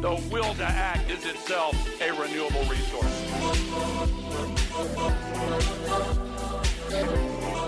the 0.00 0.14
will 0.30 0.54
to 0.54 0.64
act 0.64 1.10
is 1.10 1.26
itself 1.26 1.74
a 2.00 2.12
renewable 2.12 2.62
resource. 2.66 3.24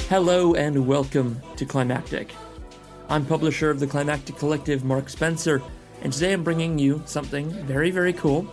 Hello 0.09 0.55
and 0.55 0.87
welcome 0.87 1.43
to 1.57 1.65
Climactic. 1.67 2.33
I'm 3.09 3.27
publisher 3.27 3.69
of 3.69 3.81
the 3.81 3.87
Climactic 3.89 4.37
Collective, 4.37 4.85
Mark 4.85 5.09
Spencer, 5.09 5.61
and 6.03 6.13
today 6.13 6.33
I'm 6.33 6.45
bringing 6.45 6.79
you 6.79 7.03
something 7.05 7.51
very, 7.67 7.91
very 7.91 8.13
cool 8.13 8.47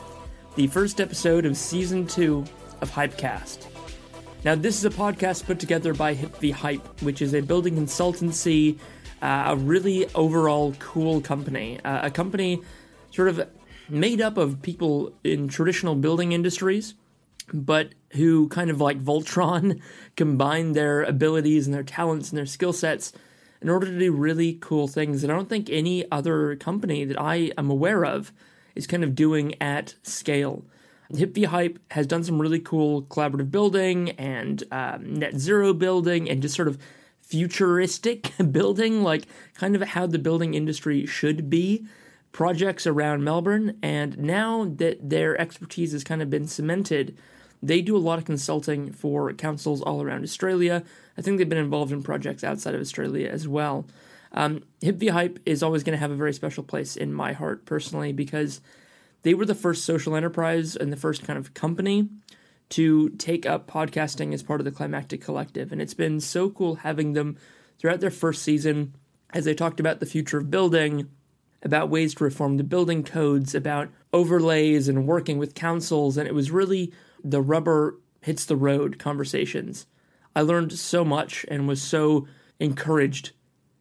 the 0.56 0.66
first 0.66 1.00
episode 1.00 1.46
of 1.46 1.56
season 1.56 2.08
two 2.08 2.46
of 2.82 2.90
Hypecast. 2.90 3.68
Now, 4.44 4.56
this 4.56 4.76
is 4.76 4.86
a 4.86 4.90
podcast 4.90 5.46
put 5.46 5.60
together 5.60 5.94
by 5.94 6.16
Hip 6.16 6.36
v 6.38 6.50
Hype, 6.50 7.02
which 7.04 7.22
is 7.22 7.36
a 7.36 7.42
building 7.42 7.76
consultancy, 7.76 8.80
uh, 9.22 9.44
a 9.48 9.56
really 9.56 10.10
overall 10.16 10.74
cool 10.80 11.22
company, 11.22 11.80
uh, 11.82 12.08
a 12.08 12.10
company 12.10 12.64
sort 13.12 13.28
of 13.28 13.48
made 13.90 14.22
up 14.22 14.38
of 14.38 14.62
people 14.62 15.14
in 15.24 15.48
traditional 15.48 15.96
building 15.96 16.32
industries, 16.32 16.96
but 17.54 17.94
who 18.12 18.48
kind 18.50 18.70
of 18.70 18.82
like 18.82 19.02
Voltron 19.02 19.82
combine 20.16 20.74
their 20.74 21.04
abilities 21.04 21.68
and 21.68 21.74
their 21.74 21.84
talents 21.84 22.30
and 22.30 22.38
their 22.38 22.46
skill 22.46 22.74
sets 22.74 23.14
in 23.62 23.70
order 23.70 23.88
to 23.88 24.00
do 24.00 24.12
really 24.12 24.54
cool 24.54 24.88
things 24.88 25.22
that 25.22 25.32
I 25.32 25.34
don't 25.34 25.50
think 25.50 25.70
any 25.70 26.10
other 26.12 26.56
company 26.56 27.06
that 27.06 27.20
I 27.20 27.52
am 27.58 27.70
aware 27.70 28.06
of 28.06 28.32
is 28.76 28.88
kind 28.88 29.04
of 29.04 29.16
doing 29.16 29.56
at 29.62 29.96
scale. 30.04 30.64
Hip 31.16 31.34
v 31.34 31.46
Hype 31.46 31.80
has 31.92 32.06
done 32.06 32.24
some 32.24 32.40
really 32.40 32.60
cool 32.60 33.04
collaborative 33.04 33.50
building 33.50 34.12
and 34.12 34.64
um, 34.72 35.16
net 35.16 35.38
zero 35.38 35.74
building 35.74 36.30
and 36.30 36.42
just 36.42 36.56
sort 36.56 36.68
of 36.68 36.78
futuristic 37.22 38.34
building, 38.52 39.04
like 39.04 39.26
kind 39.56 39.76
of 39.76 39.82
how 39.82 40.06
the 40.06 40.20
building 40.20 40.54
industry 40.54 41.06
should 41.06 41.50
be 41.50 41.86
projects 42.32 42.86
around 42.86 43.24
Melbourne. 43.24 43.78
And 43.82 44.18
now 44.18 44.66
that 44.78 45.10
their 45.10 45.40
expertise 45.40 45.92
has 45.92 46.04
kind 46.04 46.22
of 46.22 46.30
been 46.30 46.48
cemented, 46.48 47.18
they 47.62 47.82
do 47.82 47.96
a 47.96 48.00
lot 48.00 48.20
of 48.20 48.26
consulting 48.26 48.92
for 48.92 49.34
councils 49.34 49.82
all 49.82 50.02
around 50.02 50.24
Australia. 50.24 50.84
I 51.18 51.22
think 51.22 51.38
they've 51.38 51.50
been 51.50 51.58
involved 51.58 51.92
in 51.92 52.04
projects 52.04 52.44
outside 52.44 52.76
of 52.76 52.82
Australia 52.82 53.30
as 53.30 53.48
well. 53.48 53.88
Um, 54.32 54.64
Hip 54.82 54.98
v 54.98 55.08
Hype 55.08 55.40
is 55.46 55.64
always 55.64 55.84
going 55.84 55.98
to 55.98 56.00
have 56.00 56.12
a 56.12 56.16
very 56.16 56.34
special 56.34 56.64
place 56.64 56.96
in 56.96 57.14
my 57.14 57.34
heart 57.34 57.66
personally 57.66 58.14
because 58.14 58.62
they 59.24 59.34
were 59.34 59.46
the 59.46 59.56
first 59.56 59.86
social 59.86 60.16
enterprise 60.16 60.76
and 60.76 60.92
the 60.92 60.98
first 60.98 61.24
kind 61.24 61.40
of 61.40 61.54
company 61.54 62.10
to 62.70 63.10
take 63.10 63.46
up 63.46 63.68
podcasting 63.68 64.34
as 64.34 64.44
part 64.44 64.60
of 64.60 64.66
the 64.66 64.72
Climactic 64.72 65.22
Collective. 65.22 65.72
And 65.72 65.82
it's 65.82 65.94
been 65.94 66.20
so 66.20 66.50
cool 66.50 66.76
having 66.76 67.14
them 67.14 67.38
throughout 67.80 68.02
their 68.02 68.12
first 68.12 68.44
season 68.44 68.94
as 69.34 69.46
they 69.46 69.54
talked 69.54 69.80
about 69.80 70.00
the 70.00 70.06
future 70.06 70.38
of 70.38 70.52
building, 70.52 71.10
about 71.64 71.90
ways 71.90 72.14
to 72.16 72.24
reform 72.24 72.58
the 72.58 72.64
building 72.64 73.04
codes, 73.04 73.56
about 73.56 73.90
overlays 74.14 74.88
and 74.88 75.08
working 75.08 75.38
with 75.38 75.56
councils. 75.56 76.18
And 76.18 76.28
it 76.28 76.34
was 76.34 76.52
really 76.52 76.94
the 77.24 77.42
rubber 77.42 78.00
hits 78.22 78.46
the 78.46 78.56
road 78.56 79.00
conversations. 79.00 79.86
I 80.36 80.42
learned 80.42 80.74
so 80.74 81.04
much 81.04 81.46
and 81.50 81.68
was 81.68 81.82
so 81.82 82.28
encouraged 82.60 83.32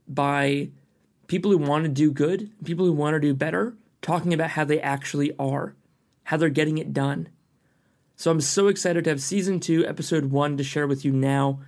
by 0.08 0.70
people 1.26 1.50
who 1.50 1.58
want 1.58 1.84
to 1.84 1.90
do 1.90 2.10
good, 2.10 2.50
people 2.64 2.86
who 2.86 2.92
want 2.92 3.14
to 3.14 3.20
do 3.20 3.34
better, 3.34 3.76
talking 4.00 4.32
about 4.32 4.50
how 4.50 4.64
they 4.64 4.80
actually 4.80 5.34
are, 5.38 5.74
how 6.24 6.36
they're 6.36 6.48
getting 6.48 6.78
it 6.78 6.92
done. 6.92 7.28
So 8.14 8.30
I'm 8.30 8.40
so 8.40 8.68
excited 8.68 9.04
to 9.04 9.10
have 9.10 9.20
season 9.20 9.60
two, 9.60 9.86
episode 9.86 10.26
one 10.26 10.56
to 10.56 10.64
share 10.64 10.86
with 10.86 11.04
you 11.04 11.12
now. 11.12 11.60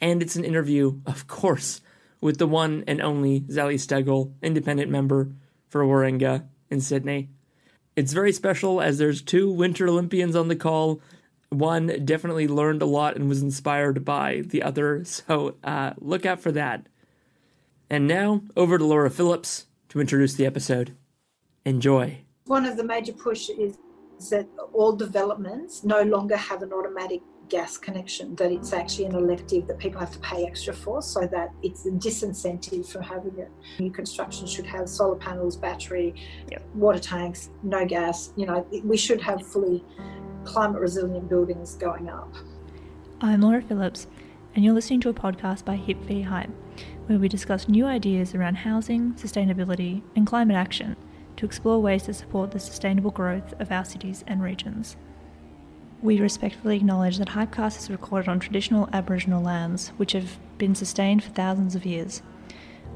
And 0.00 0.20
it's 0.20 0.36
an 0.36 0.44
interview, 0.44 1.00
of 1.06 1.26
course, 1.26 1.80
with 2.20 2.38
the 2.38 2.46
one 2.46 2.84
and 2.86 3.00
only 3.00 3.40
Zali 3.42 3.76
Steggall, 3.76 4.32
independent 4.42 4.90
member 4.90 5.30
for 5.68 5.84
Warringah 5.84 6.44
in 6.70 6.80
Sydney. 6.80 7.28
It's 7.94 8.12
very 8.12 8.32
special 8.32 8.80
as 8.80 8.98
there's 8.98 9.22
two 9.22 9.50
Winter 9.50 9.88
Olympians 9.88 10.36
on 10.36 10.48
the 10.48 10.56
call. 10.56 11.00
One 11.48 12.04
definitely 12.04 12.46
learned 12.46 12.82
a 12.82 12.86
lot 12.86 13.16
and 13.16 13.28
was 13.28 13.42
inspired 13.42 14.04
by 14.04 14.42
the 14.46 14.62
other, 14.62 15.04
so 15.04 15.56
uh, 15.64 15.92
look 15.98 16.26
out 16.26 16.40
for 16.40 16.52
that. 16.52 16.86
And 17.88 18.06
now, 18.06 18.42
over 18.56 18.78
to 18.78 18.84
Laura 18.84 19.10
Phillips 19.10 19.66
to 19.90 20.00
introduce 20.00 20.34
the 20.34 20.46
episode. 20.46 20.96
Enjoy. 21.64 22.18
One 22.46 22.64
of 22.64 22.76
the 22.76 22.84
major 22.84 23.12
push 23.12 23.48
is 23.48 23.78
that 24.30 24.46
all 24.72 24.94
developments 24.94 25.84
no 25.84 26.02
longer 26.02 26.36
have 26.36 26.62
an 26.62 26.72
automatic 26.72 27.22
gas 27.48 27.78
connection, 27.78 28.34
that 28.36 28.50
it's 28.50 28.72
actually 28.72 29.06
an 29.06 29.14
elective 29.14 29.66
that 29.66 29.78
people 29.78 30.00
have 30.00 30.10
to 30.12 30.18
pay 30.18 30.46
extra 30.46 30.74
for, 30.74 31.02
so 31.02 31.26
that 31.26 31.50
it's 31.62 31.86
a 31.86 31.90
disincentive 31.90 32.90
for 32.90 33.00
having 33.00 33.38
it. 33.38 33.50
New 33.78 33.90
construction 33.90 34.46
should 34.46 34.66
have 34.66 34.88
solar 34.88 35.16
panels, 35.16 35.56
battery, 35.56 36.14
yep. 36.50 36.62
water 36.74 36.98
tanks, 36.98 37.50
no 37.62 37.84
gas. 37.86 38.32
You 38.36 38.46
know, 38.46 38.66
we 38.84 38.96
should 38.96 39.20
have 39.20 39.46
fully 39.46 39.84
climate 40.44 40.80
resilient 40.80 41.28
buildings 41.28 41.74
going 41.74 42.08
up. 42.08 42.32
I'm 43.20 43.40
Laura 43.40 43.62
Phillips, 43.62 44.06
and 44.54 44.64
you're 44.64 44.74
listening 44.74 45.00
to 45.00 45.08
a 45.08 45.14
podcast 45.14 45.64
by 45.64 45.76
Hip 45.76 45.98
v 46.02 46.22
Hype, 46.22 46.50
where 47.06 47.18
we 47.18 47.28
discuss 47.28 47.68
new 47.68 47.86
ideas 47.86 48.34
around 48.34 48.56
housing, 48.56 49.12
sustainability, 49.14 50.02
and 50.14 50.26
climate 50.26 50.56
action 50.56 50.96
to 51.36 51.46
explore 51.46 51.80
ways 51.80 52.04
to 52.04 52.14
support 52.14 52.50
the 52.50 52.58
sustainable 52.58 53.10
growth 53.10 53.54
of 53.60 53.70
our 53.70 53.84
cities 53.84 54.24
and 54.26 54.42
regions. 54.42 54.96
We 56.02 56.20
respectfully 56.20 56.76
acknowledge 56.76 57.16
that 57.18 57.28
Hypecast 57.28 57.78
is 57.78 57.90
recorded 57.90 58.28
on 58.28 58.38
traditional 58.38 58.88
Aboriginal 58.92 59.42
lands, 59.42 59.88
which 59.96 60.12
have 60.12 60.38
been 60.58 60.74
sustained 60.74 61.24
for 61.24 61.30
thousands 61.30 61.74
of 61.74 61.86
years. 61.86 62.20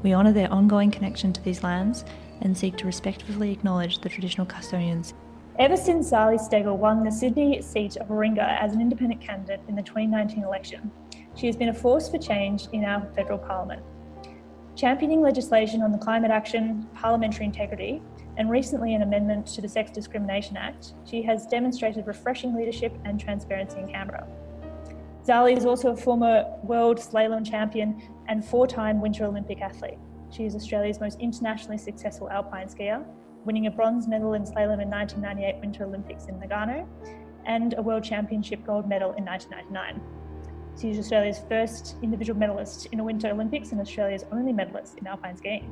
We 0.03 0.13
honour 0.13 0.33
their 0.33 0.51
ongoing 0.51 0.91
connection 0.91 1.33
to 1.33 1.41
these 1.41 1.63
lands 1.63 2.05
and 2.41 2.55
seek 2.55 2.77
to 2.77 2.85
respectfully 2.85 3.51
acknowledge 3.51 3.99
the 3.99 4.09
traditional 4.09 4.45
custodians. 4.45 5.15
Ever 5.57 5.75
since 5.75 6.11
Zali 6.11 6.39
Steggall 6.39 6.77
won 6.77 7.03
the 7.03 7.11
Sydney 7.11 7.61
seat 7.61 7.97
of 7.97 8.07
Warringah 8.07 8.61
as 8.61 8.73
an 8.73 8.81
independent 8.81 9.19
candidate 9.19 9.61
in 9.67 9.75
the 9.75 9.81
2019 9.81 10.43
election, 10.43 10.91
she 11.35 11.47
has 11.47 11.55
been 11.55 11.69
a 11.69 11.73
force 11.73 12.07
for 12.07 12.19
change 12.19 12.67
in 12.71 12.85
our 12.85 13.05
federal 13.15 13.39
parliament. 13.39 13.81
Championing 14.75 15.21
legislation 15.21 15.81
on 15.81 15.91
the 15.91 15.97
climate 15.97 16.31
action, 16.31 16.87
parliamentary 16.93 17.45
integrity, 17.45 18.01
and 18.41 18.49
recently 18.49 18.95
an 18.95 19.03
amendment 19.03 19.45
to 19.45 19.61
the 19.61 19.69
Sex 19.69 19.91
Discrimination 19.91 20.57
Act, 20.57 20.93
she 21.05 21.21
has 21.21 21.45
demonstrated 21.45 22.07
refreshing 22.07 22.55
leadership 22.55 22.91
and 23.05 23.19
transparency 23.19 23.77
in 23.77 23.87
Canberra. 23.87 24.27
Zali 25.23 25.55
is 25.55 25.63
also 25.63 25.91
a 25.91 25.95
former 25.95 26.51
world 26.63 26.97
slalom 26.97 27.47
champion 27.47 28.01
and 28.27 28.43
four 28.43 28.65
time 28.65 28.99
Winter 28.99 29.25
Olympic 29.25 29.61
athlete. 29.61 29.99
She 30.31 30.45
is 30.45 30.55
Australia's 30.55 30.99
most 30.99 31.19
internationally 31.19 31.77
successful 31.77 32.31
alpine 32.31 32.67
skier, 32.67 33.05
winning 33.45 33.67
a 33.67 33.71
bronze 33.71 34.07
medal 34.07 34.33
in 34.33 34.41
slalom 34.41 34.81
in 34.81 34.89
1998 34.89 35.61
Winter 35.61 35.85
Olympics 35.85 36.25
in 36.25 36.33
Nagano 36.39 36.87
and 37.45 37.75
a 37.77 37.81
World 37.83 38.03
Championship 38.03 38.65
gold 38.65 38.89
medal 38.89 39.13
in 39.13 39.23
1999. 39.23 40.01
She 40.81 40.89
is 40.89 40.97
Australia's 40.97 41.41
first 41.47 41.97
individual 42.01 42.39
medalist 42.39 42.87
in 42.87 42.99
a 43.01 43.03
Winter 43.03 43.29
Olympics 43.29 43.71
and 43.71 43.79
Australia's 43.79 44.25
only 44.31 44.51
medalist 44.51 44.97
in 44.97 45.05
alpine 45.05 45.37
skiing. 45.37 45.71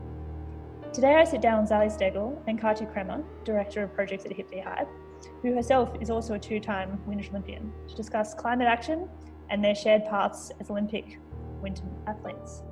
Today 0.92 1.16
I 1.16 1.24
sit 1.24 1.40
down 1.40 1.62
with 1.62 1.70
Zali 1.70 1.86
Steggall 1.86 2.42
and 2.48 2.60
Katya 2.60 2.88
Crema, 2.88 3.24
Director 3.44 3.84
of 3.84 3.94
Projects 3.94 4.25
at 4.25 4.34
Hip 4.34 4.52
Hype, 4.52 4.88
who 5.44 5.54
herself 5.54 5.96
is 6.02 6.10
also 6.10 6.34
a 6.34 6.40
two-time 6.40 7.00
Winter 7.06 7.30
Olympian, 7.30 7.72
to 7.88 7.96
discuss 7.96 8.34
climate 8.34 8.68
action 8.68 9.08
and 9.52 9.63
their 9.63 9.75
shared 9.75 10.06
paths 10.06 10.52
as 10.60 10.72
Olympic 10.72 11.19
winter 11.62 11.84
athletes. 12.08 12.63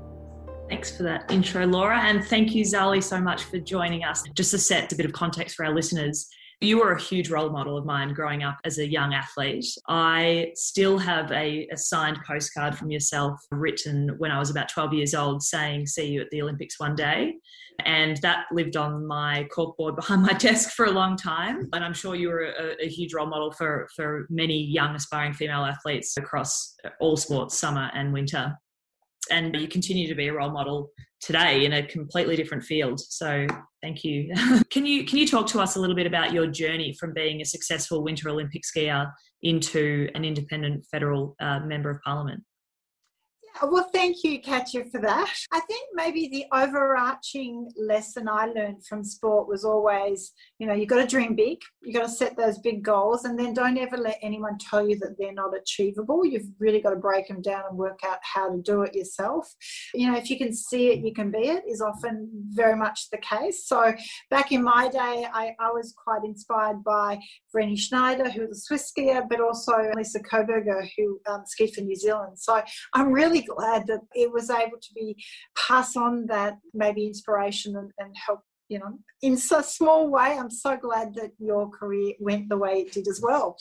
Thanks 0.67 0.97
for 0.97 1.03
that 1.03 1.31
intro, 1.31 1.67
Laura, 1.67 1.99
and 1.99 2.25
thank 2.25 2.55
you, 2.55 2.65
Zali, 2.65 3.03
so 3.03 3.21
much 3.21 3.43
for 3.43 3.59
joining 3.59 4.03
us. 4.03 4.23
Just 4.33 4.49
to 4.49 4.57
set 4.57 4.91
a 4.91 4.95
bit 4.95 5.05
of 5.05 5.13
context 5.13 5.55
for 5.55 5.65
our 5.65 5.73
listeners, 5.73 6.27
you 6.59 6.79
were 6.79 6.93
a 6.93 7.01
huge 7.01 7.29
role 7.29 7.49
model 7.49 7.77
of 7.77 7.85
mine 7.85 8.13
growing 8.13 8.43
up 8.43 8.57
as 8.65 8.79
a 8.79 8.87
young 8.87 9.13
athlete. 9.13 9.65
I 9.87 10.51
still 10.55 10.97
have 10.97 11.31
a, 11.31 11.67
a, 11.71 11.77
signed 11.77 12.19
postcard 12.25 12.75
from 12.75 12.89
yourself 12.89 13.39
written 13.51 14.15
when 14.17 14.31
I 14.31 14.39
was 14.39 14.49
about 14.49 14.69
12 14.69 14.93
years 14.93 15.13
old 15.13 15.43
saying, 15.43 15.85
See 15.85 16.07
you 16.07 16.21
at 16.21 16.29
the 16.31 16.41
Olympics 16.41 16.79
one 16.79 16.95
day. 16.95 17.35
And 17.85 18.17
that 18.17 18.45
lived 18.51 18.75
on 18.75 19.05
my 19.05 19.47
corkboard 19.55 19.95
behind 19.95 20.23
my 20.23 20.33
desk 20.33 20.71
for 20.71 20.85
a 20.85 20.91
long 20.91 21.15
time. 21.15 21.69
And 21.73 21.83
I'm 21.83 21.93
sure 21.93 22.15
you 22.15 22.29
were 22.29 22.45
a, 22.45 22.85
a 22.85 22.87
huge 22.87 23.13
role 23.13 23.27
model 23.27 23.51
for, 23.51 23.87
for 23.95 24.25
many 24.31 24.59
young 24.59 24.95
aspiring 24.95 25.33
female 25.33 25.63
athletes 25.63 26.17
across 26.17 26.73
all 26.99 27.17
sports, 27.17 27.57
summer 27.57 27.91
and 27.93 28.11
winter. 28.11 28.57
And 29.31 29.55
you 29.55 29.67
continue 29.67 30.07
to 30.07 30.15
be 30.15 30.27
a 30.27 30.33
role 30.33 30.51
model 30.51 30.89
today 31.21 31.65
in 31.65 31.73
a 31.73 31.85
completely 31.85 32.35
different 32.35 32.63
field. 32.63 32.99
So 32.99 33.47
thank 33.81 34.03
you. 34.03 34.33
can 34.69 34.85
you 34.85 35.05
can 35.05 35.17
you 35.17 35.27
talk 35.27 35.47
to 35.47 35.59
us 35.59 35.75
a 35.75 35.79
little 35.79 35.95
bit 35.95 36.07
about 36.07 36.33
your 36.33 36.47
journey 36.47 36.95
from 36.99 37.13
being 37.13 37.41
a 37.41 37.45
successful 37.45 38.03
Winter 38.03 38.29
Olympic 38.29 38.63
skier 38.63 39.09
into 39.43 40.09
an 40.15 40.23
independent 40.23 40.85
federal 40.91 41.35
uh, 41.39 41.59
member 41.61 41.89
of 41.89 42.01
parliament? 42.03 42.43
Well, 43.63 43.89
thank 43.91 44.23
you, 44.23 44.39
Katya, 44.41 44.85
for 44.85 45.01
that. 45.01 45.33
I 45.51 45.59
think 45.61 45.89
maybe 45.93 46.27
the 46.27 46.45
overarching 46.55 47.71
lesson 47.75 48.29
I 48.29 48.45
learned 48.45 48.85
from 48.85 49.03
sport 49.03 49.47
was 49.47 49.65
always, 49.65 50.31
you 50.59 50.67
know, 50.67 50.73
you've 50.73 50.89
got 50.89 51.01
to 51.01 51.07
dream 51.07 51.35
big, 51.35 51.57
you've 51.81 51.95
got 51.95 52.03
to 52.03 52.09
set 52.09 52.37
those 52.37 52.59
big 52.59 52.83
goals, 52.83 53.25
and 53.25 53.37
then 53.37 53.53
don't 53.53 53.77
ever 53.77 53.97
let 53.97 54.19
anyone 54.21 54.57
tell 54.59 54.87
you 54.87 54.99
that 54.99 55.15
they're 55.17 55.33
not 55.33 55.57
achievable. 55.57 56.23
You've 56.23 56.47
really 56.59 56.81
got 56.81 56.91
to 56.91 56.97
break 56.97 57.27
them 57.27 57.41
down 57.41 57.63
and 57.67 57.77
work 57.77 57.99
out 58.05 58.19
how 58.21 58.51
to 58.51 58.61
do 58.61 58.83
it 58.83 58.93
yourself. 58.93 59.51
You 59.93 60.11
know, 60.11 60.17
if 60.17 60.29
you 60.29 60.37
can 60.37 60.53
see 60.53 60.89
it, 60.89 60.99
you 60.99 61.13
can 61.13 61.31
be 61.31 61.47
it, 61.47 61.63
is 61.67 61.81
often 61.81 62.29
very 62.49 62.75
much 62.75 63.09
the 63.11 63.17
case. 63.17 63.67
So 63.67 63.93
back 64.29 64.51
in 64.51 64.63
my 64.63 64.87
day, 64.87 65.27
I, 65.33 65.55
I 65.59 65.71
was 65.71 65.95
quite 65.97 66.23
inspired 66.23 66.83
by 66.83 67.19
Vreni 67.55 67.77
Schneider, 67.77 68.29
who 68.29 68.47
was 68.47 68.57
a 68.57 68.61
Swiss 68.61 68.91
skier, 68.91 69.27
but 69.27 69.41
also 69.41 69.91
Lisa 69.95 70.19
Coberger, 70.19 70.87
who 70.95 71.19
um, 71.27 71.43
skied 71.45 71.73
for 71.73 71.81
New 71.81 71.95
Zealand. 71.95 72.37
So 72.37 72.61
I'm 72.93 73.11
really 73.11 73.46
glad 73.47 73.87
that 73.87 74.01
it 74.13 74.31
was 74.31 74.49
able 74.49 74.77
to 74.79 74.93
be 74.93 75.15
pass 75.57 75.95
on 75.95 76.25
that 76.27 76.57
maybe 76.73 77.05
inspiration 77.05 77.75
and, 77.75 77.91
and 77.97 78.15
help 78.25 78.41
you 78.69 78.79
know, 78.79 78.99
in 79.21 79.37
so 79.37 79.61
small 79.61 80.09
way, 80.09 80.37
I'm 80.37 80.51
so 80.51 80.77
glad 80.77 81.13
that 81.15 81.31
your 81.39 81.69
career 81.69 82.13
went 82.19 82.49
the 82.49 82.57
way 82.57 82.81
it 82.81 82.91
did 82.91 83.07
as 83.07 83.19
well. 83.21 83.57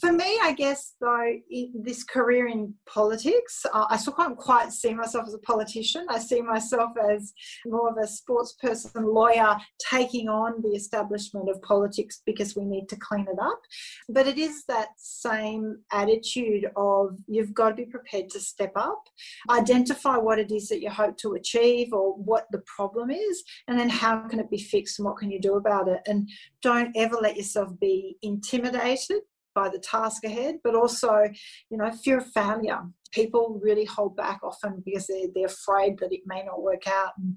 For 0.00 0.12
me, 0.12 0.38
I 0.42 0.52
guess 0.52 0.94
though, 1.00 1.34
this 1.74 2.04
career 2.04 2.48
in 2.48 2.74
politics, 2.86 3.64
uh, 3.72 3.86
I 3.88 3.96
still 3.96 4.12
can't 4.12 4.36
quite 4.36 4.72
see 4.72 4.94
myself 4.94 5.26
as 5.26 5.34
a 5.34 5.38
politician. 5.38 6.06
I 6.08 6.18
see 6.18 6.42
myself 6.42 6.92
as 7.10 7.32
more 7.66 7.90
of 7.90 7.96
a 7.98 8.06
sports 8.06 8.54
person, 8.60 9.06
lawyer, 9.06 9.56
taking 9.90 10.28
on 10.28 10.60
the 10.62 10.70
establishment 10.70 11.48
of 11.48 11.62
politics 11.62 12.22
because 12.26 12.56
we 12.56 12.64
need 12.64 12.88
to 12.88 12.96
clean 12.96 13.26
it 13.30 13.38
up. 13.40 13.60
But 14.08 14.26
it 14.26 14.38
is 14.38 14.64
that 14.68 14.88
same 14.96 15.78
attitude 15.92 16.66
of 16.76 17.16
you've 17.26 17.54
got 17.54 17.70
to 17.70 17.74
be 17.74 17.86
prepared 17.86 18.28
to 18.30 18.40
step 18.40 18.72
up, 18.76 19.02
identify 19.50 20.16
what 20.16 20.38
it 20.38 20.52
is 20.52 20.68
that 20.68 20.80
you 20.80 20.90
hope 20.90 21.16
to 21.18 21.34
achieve 21.34 21.92
or 21.92 22.14
what 22.14 22.46
the 22.50 22.62
problem 22.76 23.10
is, 23.10 23.42
and 23.68 23.78
then 23.78 23.88
how 23.88 24.26
can 24.28 24.40
it 24.40 24.47
be 24.50 24.58
fixed 24.58 24.98
and 24.98 25.06
what 25.06 25.16
can 25.16 25.30
you 25.30 25.40
do 25.40 25.56
about 25.56 25.88
it? 25.88 26.00
And 26.06 26.28
don't 26.62 26.96
ever 26.96 27.16
let 27.16 27.36
yourself 27.36 27.70
be 27.80 28.16
intimidated 28.22 29.20
by 29.58 29.68
the 29.68 29.80
task 29.80 30.22
ahead, 30.22 30.56
but 30.62 30.76
also, 30.76 31.12
you 31.68 31.76
know, 31.78 31.90
fear 31.90 32.18
of 32.18 32.26
failure. 32.30 32.80
People 33.10 33.58
really 33.60 33.86
hold 33.86 34.14
back 34.14 34.40
often 34.44 34.82
because 34.84 35.06
they're, 35.06 35.28
they're 35.34 35.46
afraid 35.46 35.98
that 35.98 36.12
it 36.12 36.20
may 36.26 36.44
not 36.44 36.62
work 36.62 36.86
out. 36.86 37.12
And 37.18 37.36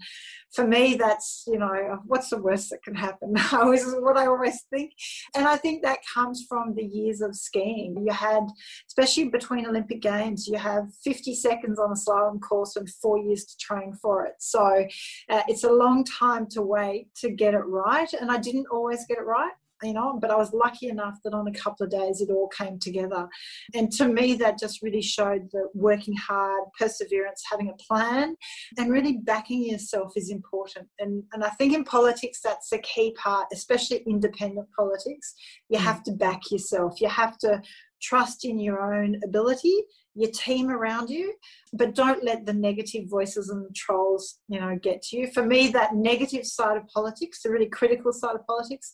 for 0.53 0.67
me, 0.67 0.95
that's, 0.95 1.45
you 1.47 1.57
know, 1.57 1.99
what's 2.05 2.29
the 2.29 2.37
worst 2.37 2.69
that 2.69 2.83
can 2.83 2.93
happen? 2.93 3.33
is 3.73 3.95
what 3.99 4.17
I 4.17 4.27
always 4.27 4.61
think. 4.69 4.91
And 5.35 5.47
I 5.47 5.55
think 5.55 5.81
that 5.81 5.99
comes 6.13 6.45
from 6.47 6.75
the 6.75 6.83
years 6.83 7.21
of 7.21 7.35
skiing. 7.35 7.95
You 8.05 8.13
had, 8.13 8.43
especially 8.87 9.29
between 9.29 9.65
Olympic 9.65 10.01
Games, 10.01 10.45
you 10.45 10.57
have 10.59 10.93
50 11.03 11.33
seconds 11.33 11.79
on 11.79 11.91
a 11.91 11.95
slalom 11.95 12.39
course 12.41 12.75
and 12.75 12.87
four 13.01 13.17
years 13.17 13.45
to 13.45 13.57
train 13.57 13.93
for 13.93 14.25
it. 14.25 14.35
So 14.39 14.85
uh, 15.29 15.41
it's 15.47 15.63
a 15.63 15.71
long 15.71 16.03
time 16.03 16.47
to 16.51 16.61
wait 16.61 17.07
to 17.21 17.31
get 17.31 17.53
it 17.55 17.65
right. 17.65 18.11
And 18.13 18.29
I 18.29 18.37
didn't 18.37 18.67
always 18.69 19.05
get 19.07 19.17
it 19.17 19.25
right 19.25 19.53
you 19.83 19.93
know, 19.93 20.17
but 20.19 20.31
I 20.31 20.35
was 20.35 20.53
lucky 20.53 20.87
enough 20.87 21.15
that 21.23 21.33
on 21.33 21.47
a 21.47 21.53
couple 21.53 21.83
of 21.83 21.91
days 21.91 22.21
it 22.21 22.29
all 22.29 22.47
came 22.49 22.79
together. 22.79 23.27
And 23.73 23.91
to 23.93 24.07
me, 24.07 24.35
that 24.35 24.59
just 24.59 24.81
really 24.81 25.01
showed 25.01 25.49
that 25.51 25.69
working 25.73 26.15
hard, 26.15 26.63
perseverance, 26.77 27.43
having 27.49 27.69
a 27.69 27.83
plan, 27.83 28.35
and 28.77 28.91
really 28.91 29.17
backing 29.23 29.63
yourself 29.63 30.13
is 30.15 30.29
important. 30.29 30.87
And, 30.99 31.23
and 31.33 31.43
I 31.43 31.49
think 31.49 31.73
in 31.73 31.83
politics, 31.83 32.39
that's 32.43 32.69
the 32.69 32.79
key 32.79 33.15
part, 33.21 33.47
especially 33.53 34.03
independent 34.07 34.67
politics. 34.77 35.33
You 35.69 35.79
mm. 35.79 35.83
have 35.83 36.03
to 36.03 36.11
back 36.11 36.51
yourself, 36.51 37.01
you 37.01 37.09
have 37.09 37.37
to 37.39 37.61
trust 38.01 38.45
in 38.45 38.59
your 38.59 38.81
own 38.81 39.19
ability 39.23 39.85
your 40.15 40.31
team 40.31 40.69
around 40.69 41.09
you 41.09 41.33
but 41.73 41.95
don't 41.95 42.23
let 42.23 42.45
the 42.45 42.53
negative 42.53 43.09
voices 43.09 43.49
and 43.49 43.73
trolls 43.75 44.39
you 44.49 44.59
know 44.59 44.77
get 44.81 45.01
to 45.01 45.17
you 45.17 45.31
for 45.31 45.45
me 45.45 45.69
that 45.69 45.95
negative 45.95 46.45
side 46.45 46.75
of 46.75 46.85
politics 46.87 47.41
the 47.43 47.49
really 47.49 47.69
critical 47.69 48.11
side 48.11 48.35
of 48.35 48.45
politics 48.45 48.91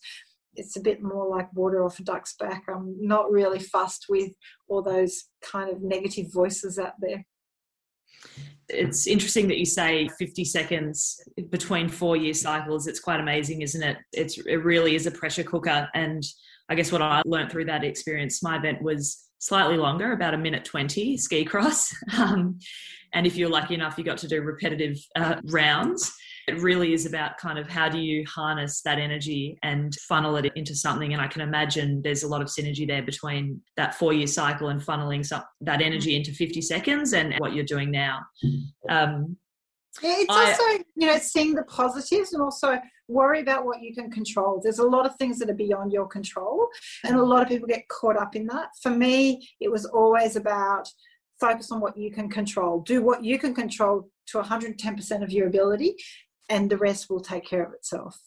it's 0.57 0.75
a 0.75 0.81
bit 0.81 1.01
more 1.01 1.30
like 1.30 1.54
water 1.54 1.83
off 1.83 2.00
a 2.00 2.04
duck's 2.04 2.36
back. 2.36 2.63
I'm 2.68 2.95
not 3.00 3.31
really 3.31 3.59
fussed 3.59 4.07
with 4.09 4.31
all 4.68 4.81
those 4.81 5.25
kind 5.42 5.69
of 5.69 5.81
negative 5.81 6.33
voices 6.33 6.77
out 6.77 6.94
there. 7.00 7.25
It's 8.69 9.07
interesting 9.07 9.48
that 9.48 9.59
you 9.59 9.65
say 9.65 10.09
50 10.19 10.44
seconds 10.44 11.21
between 11.50 11.88
four 11.88 12.18
year 12.18 12.33
cycles. 12.33 12.88
It's 12.88 13.00
quite 13.00 13.21
amazing, 13.21 13.62
isn't 13.62 13.81
it? 13.81 13.98
It's, 14.12 14.38
it 14.39 14.57
really 14.57 14.95
is 14.95 15.06
a 15.06 15.12
pressure 15.12 15.44
cooker. 15.44 15.88
And 15.94 16.24
I 16.68 16.75
guess 16.75 16.92
what 16.92 17.01
I 17.01 17.21
learned 17.25 17.51
through 17.51 17.65
that 17.65 17.86
experience, 17.86 18.44
my 18.44 18.57
event 18.57 18.81
was 18.81 19.24
slightly 19.39 19.77
longer, 19.77 20.12
about 20.12 20.33
a 20.33 20.38
minute 20.38 20.65
20 20.65 21.18
ski 21.18 21.45
cross. 21.45 21.94
Um, 22.18 22.60
and 23.13 23.25
if 23.25 23.38
you're 23.38 23.50
lucky 23.50 23.74
enough, 23.74 23.98
you 23.98 24.03
got 24.03 24.18
to 24.19 24.27
do 24.27 24.42
repetitive 24.42 24.98
uh, 25.15 25.36
rounds. 25.45 26.12
It 26.48 26.62
really 26.62 26.94
is 26.94 27.06
about 27.06 27.38
kind 27.38 27.60
of 27.60 27.68
how 27.68 27.90
do 27.90 28.00
you 28.00 28.26
harness 28.26 28.82
that 28.84 29.00
energy 29.00 29.58
and 29.64 29.94
funnel 30.08 30.38
it 30.38 30.52
into 30.56 30.76
something. 30.76 31.14
And 31.14 31.22
I 31.22 31.28
can 31.28 31.42
imagine 31.42 32.02
there's 32.02 32.24
a 32.24 32.28
lot 32.28 32.42
of 32.42 32.48
synergy 32.48 32.88
there 32.88 33.04
between 33.04 33.62
that 33.76 33.96
four 33.96 34.14
year 34.14 34.28
cycle 34.28 34.70
and 34.70 34.82
funneling 34.82 35.26
some, 35.26 35.44
that 35.62 35.82
energy 35.82 36.16
into 36.16 36.32
50 36.32 36.62
seconds 36.62 37.14
and 37.14 37.34
what 37.40 37.54
you're 37.54 37.66
doing 37.66 37.92
now. 37.92 38.20
Um, 38.90 39.36
it's 40.02 40.30
I, 40.30 40.52
also, 40.52 40.84
you 40.96 41.08
know, 41.08 41.18
seeing 41.18 41.56
the 41.56 41.64
positives 41.64 42.34
and 42.34 42.42
also 42.42 42.80
worry 43.08 43.42
about 43.42 43.66
what 43.66 43.82
you 43.82 43.94
can 43.94 44.12
control. 44.12 44.62
There's 44.64 44.80
a 44.80 44.88
lot 44.88 45.06
of 45.06 45.16
things 45.16 45.40
that 45.40 45.50
are 45.50 45.56
beyond 45.56 45.92
your 45.92 46.08
control, 46.08 46.68
and 47.04 47.16
a 47.16 47.24
lot 47.24 47.42
of 47.42 47.48
people 47.48 47.68
get 47.68 47.88
caught 47.88 48.18
up 48.18 48.36
in 48.36 48.46
that. 48.48 48.70
For 48.82 48.92
me, 48.92 49.48
it 49.60 49.72
was 49.72 49.86
always 49.86 50.36
about 50.36 50.88
focus 51.40 51.72
on 51.72 51.80
what 51.80 51.98
you 51.98 52.12
can 52.12 52.30
control, 52.30 52.82
do 52.82 53.02
what 53.02 53.24
you 53.24 53.38
can 53.38 53.54
control 53.54 54.10
to 54.28 54.42
110% 54.42 55.24
of 55.24 55.32
your 55.32 55.48
ability, 55.48 55.96
and 56.50 56.70
the 56.70 56.78
rest 56.78 57.10
will 57.10 57.22
take 57.22 57.46
care 57.46 57.64
of 57.64 57.74
itself. 57.74 58.20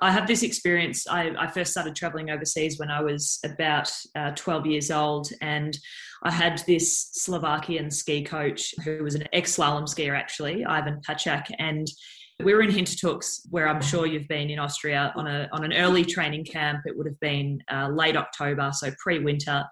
I 0.00 0.10
have 0.10 0.26
this 0.26 0.42
experience. 0.42 1.06
I, 1.06 1.30
I, 1.38 1.46
first 1.46 1.70
started 1.70 1.96
traveling 1.96 2.30
overseas 2.30 2.78
when 2.78 2.90
I 2.90 3.00
was 3.00 3.38
about 3.44 3.90
uh, 4.14 4.32
12 4.32 4.66
years 4.66 4.90
old, 4.90 5.30
and 5.40 5.76
I 6.22 6.30
had 6.30 6.62
this 6.66 7.08
Slovakian 7.12 7.90
ski 7.90 8.22
coach 8.22 8.74
who 8.84 9.02
was 9.02 9.14
an 9.14 9.24
ex 9.32 9.56
slalom 9.56 9.84
skier, 9.84 10.14
actually, 10.14 10.66
Ivan 10.66 11.00
Pachak. 11.00 11.50
and 11.58 11.88
we 12.44 12.52
were 12.52 12.60
in 12.60 12.70
Hintertux, 12.70 13.46
where 13.48 13.66
I'm 13.66 13.80
sure 13.80 14.06
you've 14.06 14.28
been 14.28 14.50
in 14.50 14.58
Austria 14.58 15.12
on 15.16 15.26
a 15.26 15.48
on 15.52 15.64
an 15.64 15.72
early 15.72 16.04
training 16.04 16.44
camp. 16.44 16.80
It 16.84 16.96
would 16.96 17.06
have 17.06 17.18
been 17.20 17.62
uh, 17.72 17.88
late 17.88 18.16
October, 18.16 18.70
so 18.74 18.90
pre-winter, 19.02 19.64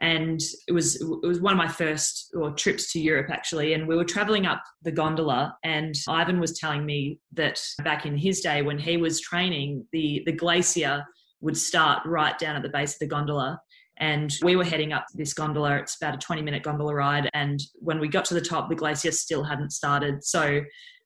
and 0.00 0.40
it 0.68 0.72
was 0.72 1.00
it 1.00 1.26
was 1.26 1.40
one 1.40 1.52
of 1.52 1.58
my 1.58 1.68
first 1.68 2.32
or 2.36 2.52
trips 2.52 2.92
to 2.92 3.00
Europe 3.00 3.30
actually. 3.30 3.72
And 3.74 3.88
we 3.88 3.96
were 3.96 4.04
traveling 4.04 4.46
up 4.46 4.62
the 4.82 4.92
gondola 4.92 5.56
and 5.64 5.94
Ivan 6.08 6.38
was 6.38 6.58
telling 6.58 6.86
me 6.86 7.18
that 7.32 7.60
back 7.82 8.06
in 8.06 8.16
his 8.16 8.40
day 8.40 8.62
when 8.62 8.78
he 8.78 8.96
was 8.96 9.20
training 9.20 9.86
the 9.92 10.22
the 10.24 10.32
glacier 10.32 11.04
would 11.40 11.56
start 11.56 12.02
right 12.06 12.38
down 12.38 12.56
at 12.56 12.62
the 12.62 12.68
base 12.68 12.94
of 12.94 13.00
the 13.00 13.06
gondola. 13.06 13.60
And 14.00 14.32
we 14.42 14.54
were 14.54 14.64
heading 14.64 14.92
up 14.92 15.06
this 15.14 15.34
gondola. 15.34 15.78
It's 15.78 15.96
about 15.96 16.14
a 16.14 16.18
20 16.18 16.42
minute 16.42 16.62
gondola 16.62 16.94
ride. 16.94 17.28
And 17.34 17.60
when 17.74 17.98
we 17.98 18.06
got 18.06 18.24
to 18.26 18.34
the 18.34 18.40
top 18.40 18.68
the 18.68 18.76
glacier 18.76 19.10
still 19.10 19.42
hadn't 19.42 19.72
started. 19.72 20.22
So 20.22 20.60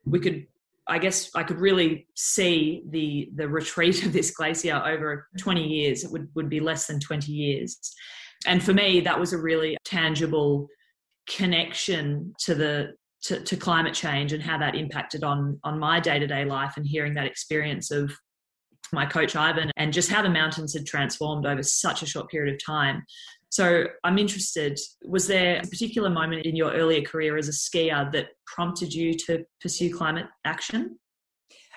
we 0.05 0.21
could 0.21 0.47
I 0.89 0.99
guess 0.99 1.31
I 1.35 1.45
could 1.45 1.61
really 1.61 2.09
see 2.15 2.83
the 2.91 3.31
the 3.37 3.49
retreat 3.59 4.05
of 4.05 4.13
this 4.13 4.33
glacier 4.33 4.83
over 4.85 5.29
20 5.39 5.67
years. 5.67 6.05
It 6.05 6.11
would, 6.11 6.29
would 6.35 6.51
be 6.51 6.61
less 6.61 6.87
than 6.87 7.01
20 7.01 7.33
years 7.33 7.79
and 8.47 8.63
for 8.63 8.73
me 8.73 9.01
that 9.01 9.19
was 9.19 9.33
a 9.33 9.39
really 9.39 9.77
tangible 9.85 10.69
connection 11.29 12.35
to 12.39 12.55
the 12.55 12.93
to, 13.23 13.41
to 13.41 13.57
climate 13.57 13.95
change 13.95 14.33
and 14.33 14.43
how 14.43 14.59
that 14.59 14.75
impacted 14.75 15.23
on 15.23 15.59
on 15.65 15.79
my 15.79 16.01
day-to-day 16.01 16.45
life 16.45 16.75
and 16.77 16.87
hearing 16.87 17.15
that 17.15 17.27
experience 17.27 17.91
of 17.91 18.13
my 18.93 19.07
coach 19.07 19.37
Ivan 19.37 19.71
and 19.77 19.93
just 19.93 20.11
how 20.11 20.23
the 20.23 20.31
mountains 20.31 20.75
had 20.75 20.87
transformed 20.87 21.47
over 21.47 21.63
such 21.63 22.03
a 22.03 22.07
short 22.07 22.29
period 22.31 22.55
of 22.55 22.65
time. 22.65 23.03
So 23.49 23.85
I'm 24.05 24.19
interested, 24.19 24.79
was 25.05 25.27
there 25.27 25.59
a 25.59 25.67
particular 25.67 26.11
moment 26.11 26.47
in 26.47 26.57
your 26.57 26.73
earlier 26.73 27.03
career 27.03 27.37
as 27.37 27.49
a 27.49 27.53
skier 27.53 28.11
that 28.13 28.29
prompted 28.47 28.93
you 28.93 29.15
to 29.27 29.45
pursue 29.61 29.95
climate 29.95 30.27
action? 30.45 30.99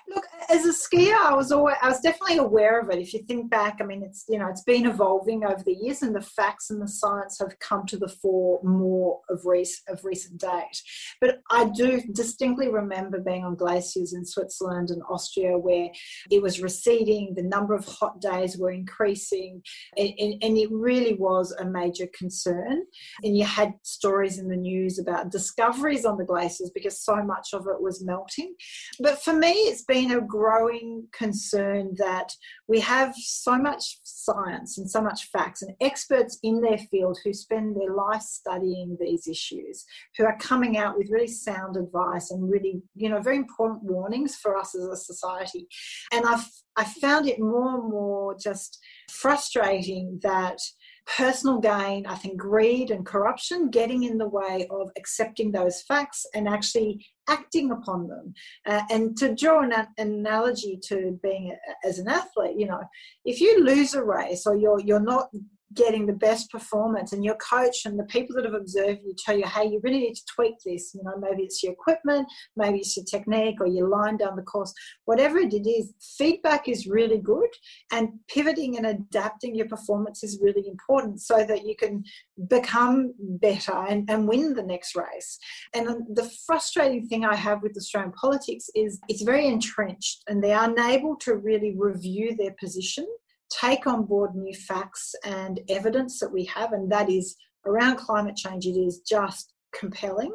Look, 0.07 0.25
as 0.49 0.65
a 0.65 0.69
skier, 0.69 1.15
I 1.15 1.33
was 1.33 1.51
always, 1.51 1.75
I 1.81 1.89
was 1.89 1.99
definitely 1.99 2.37
aware 2.37 2.79
of 2.79 2.89
it. 2.89 2.99
If 2.99 3.13
you 3.13 3.23
think 3.23 3.49
back, 3.49 3.77
I 3.81 3.85
mean, 3.85 4.03
it's 4.03 4.25
you 4.29 4.37
know, 4.37 4.47
it's 4.47 4.63
been 4.63 4.85
evolving 4.85 5.43
over 5.43 5.63
the 5.65 5.73
years, 5.73 6.03
and 6.03 6.15
the 6.15 6.21
facts 6.21 6.69
and 6.69 6.81
the 6.81 6.87
science 6.87 7.39
have 7.39 7.57
come 7.59 7.85
to 7.87 7.97
the 7.97 8.07
fore 8.07 8.61
more 8.63 9.21
of 9.29 9.45
recent 9.45 9.89
of 9.89 10.05
recent 10.05 10.39
date. 10.39 10.81
But 11.21 11.39
I 11.49 11.69
do 11.75 12.01
distinctly 12.13 12.69
remember 12.69 13.19
being 13.19 13.43
on 13.43 13.55
glaciers 13.55 14.13
in 14.13 14.25
Switzerland 14.25 14.91
and 14.91 15.01
Austria, 15.09 15.57
where 15.57 15.89
it 16.29 16.41
was 16.41 16.61
receding, 16.61 17.33
the 17.35 17.43
number 17.43 17.73
of 17.73 17.85
hot 17.85 18.21
days 18.21 18.57
were 18.57 18.71
increasing, 18.71 19.61
and, 19.97 20.13
and, 20.19 20.35
and 20.43 20.57
it 20.57 20.69
really 20.71 21.15
was 21.15 21.51
a 21.53 21.65
major 21.65 22.07
concern. 22.17 22.83
And 23.23 23.35
you 23.35 23.45
had 23.45 23.73
stories 23.81 24.37
in 24.37 24.47
the 24.49 24.55
news 24.55 24.99
about 24.99 25.31
discoveries 25.31 26.05
on 26.05 26.17
the 26.17 26.25
glaciers 26.25 26.71
because 26.73 27.03
so 27.03 27.23
much 27.23 27.49
of 27.53 27.67
it 27.67 27.81
was 27.81 28.03
melting. 28.03 28.53
But 28.99 29.23
for 29.23 29.33
me, 29.33 29.51
it's 29.51 29.83
been 29.83 29.94
been 29.95 30.11
a 30.11 30.19
growing 30.19 31.07
concern 31.13 31.95
that 31.95 32.29
we 32.67 32.81
have 32.81 33.15
so 33.15 33.57
much 33.57 33.97
science 34.03 34.77
and 34.77 34.91
so 34.91 35.01
much 35.01 35.29
facts 35.31 35.61
and 35.61 35.73
experts 35.79 36.37
in 36.43 36.59
their 36.59 36.77
field 36.77 37.17
who 37.23 37.31
spend 37.31 37.77
their 37.77 37.95
life 37.95 38.21
studying 38.21 38.97
these 38.99 39.25
issues, 39.25 39.85
who 40.17 40.25
are 40.25 40.37
coming 40.37 40.77
out 40.77 40.97
with 40.97 41.09
really 41.09 41.29
sound 41.29 41.77
advice 41.77 42.31
and 42.31 42.51
really, 42.51 42.81
you 42.93 43.07
know, 43.07 43.21
very 43.21 43.37
important 43.37 43.83
warnings 43.83 44.35
for 44.35 44.57
us 44.57 44.75
as 44.75 44.83
a 44.83 44.97
society. 44.97 45.65
And 46.11 46.25
I've 46.25 46.45
I 46.75 46.83
found 46.83 47.29
it 47.29 47.39
more 47.39 47.75
and 47.79 47.89
more 47.89 48.35
just 48.37 48.77
frustrating 49.09 50.19
that 50.23 50.57
personal 51.05 51.59
gain, 51.59 52.05
I 52.05 52.15
think 52.15 52.37
greed 52.37 52.91
and 52.91 53.05
corruption 53.05 53.69
getting 53.69 54.03
in 54.03 54.17
the 54.17 54.27
way 54.27 54.67
of 54.69 54.89
accepting 54.97 55.53
those 55.53 55.83
facts 55.83 56.25
and 56.33 56.49
actually 56.49 57.05
acting 57.27 57.71
upon 57.71 58.07
them. 58.07 58.33
Uh, 58.65 58.81
and 58.89 59.17
to 59.17 59.33
draw 59.35 59.61
an, 59.61 59.73
an 59.73 59.87
analogy 59.97 60.79
to 60.83 61.19
being 61.21 61.51
a, 61.51 61.87
as 61.87 61.99
an 61.99 62.07
athlete, 62.07 62.57
you 62.57 62.67
know, 62.67 62.81
if 63.23 63.41
you 63.41 63.63
lose 63.63 63.93
a 63.93 64.03
race 64.03 64.45
or 64.45 64.55
you're 64.55 64.79
you're 64.79 64.99
not 64.99 65.29
getting 65.73 66.05
the 66.05 66.13
best 66.13 66.49
performance. 66.51 67.13
And 67.13 67.23
your 67.23 67.35
coach 67.35 67.85
and 67.85 67.97
the 67.97 68.03
people 68.05 68.35
that 68.35 68.45
have 68.45 68.53
observed 68.53 69.01
you 69.05 69.15
tell 69.17 69.37
you 69.37 69.45
hey 69.45 69.67
you 69.67 69.79
really 69.83 69.99
need 69.99 70.15
to 70.15 70.25
tweak 70.33 70.55
this. 70.65 70.93
You 70.93 71.03
know 71.03 71.17
maybe 71.19 71.43
it's 71.43 71.63
your 71.63 71.73
equipment 71.73 72.27
maybe 72.55 72.79
it's 72.79 72.95
your 72.95 73.05
technique 73.05 73.59
or 73.59 73.67
your 73.67 73.89
line 73.89 74.17
down 74.17 74.35
the 74.35 74.41
course. 74.43 74.73
Whatever 75.05 75.39
it 75.39 75.53
is 75.53 75.93
feedback 76.17 76.67
is 76.67 76.87
really 76.87 77.19
good 77.19 77.49
and 77.91 78.09
pivoting 78.27 78.77
and 78.77 78.85
adapting 78.85 79.55
your 79.55 79.67
performance 79.67 80.23
is 80.23 80.39
really 80.41 80.67
important 80.67 81.21
so 81.21 81.45
that 81.45 81.65
you 81.65 81.75
can 81.75 82.03
become 82.47 83.13
better 83.19 83.73
and, 83.73 84.09
and 84.09 84.27
win 84.27 84.53
the 84.53 84.63
next 84.63 84.95
race. 84.95 85.39
And 85.73 85.87
the 86.15 86.29
frustrating 86.45 87.07
thing 87.07 87.25
i 87.25 87.35
have 87.35 87.61
with 87.61 87.77
australian 87.77 88.11
politics 88.13 88.69
is 88.75 88.99
it's 89.07 89.23
very 89.23 89.47
entrenched 89.47 90.23
and 90.27 90.43
they're 90.43 90.63
unable 90.63 91.15
to 91.17 91.35
really 91.35 91.75
review 91.77 92.35
their 92.35 92.55
position 92.59 93.05
take 93.49 93.87
on 93.87 94.05
board 94.05 94.35
new 94.35 94.53
facts 94.53 95.13
and 95.23 95.59
evidence 95.69 96.19
that 96.19 96.31
we 96.31 96.45
have, 96.45 96.73
and 96.73 96.91
that 96.91 97.09
is 97.09 97.35
around 97.65 97.97
climate 97.97 98.35
change, 98.35 98.65
it 98.65 98.77
is 98.77 99.01
just 99.07 99.53
compelling, 99.73 100.31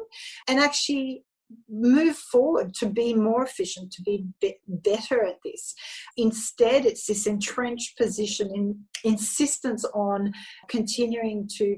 and 0.47 0.59
actually 0.59 1.23
move 1.69 2.15
forward 2.15 2.73
to 2.73 2.85
be 2.85 3.13
more 3.13 3.43
efficient, 3.43 3.91
to 3.91 4.01
be, 4.03 4.25
be 4.39 4.55
better 4.67 5.25
at 5.25 5.37
this. 5.43 5.73
Instead, 6.17 6.85
it's 6.85 7.05
this 7.05 7.27
entrenched 7.27 7.97
position 7.97 8.49
in 8.55 8.79
insistence 9.03 9.83
on 9.93 10.31
continuing 10.69 11.49
to 11.57 11.77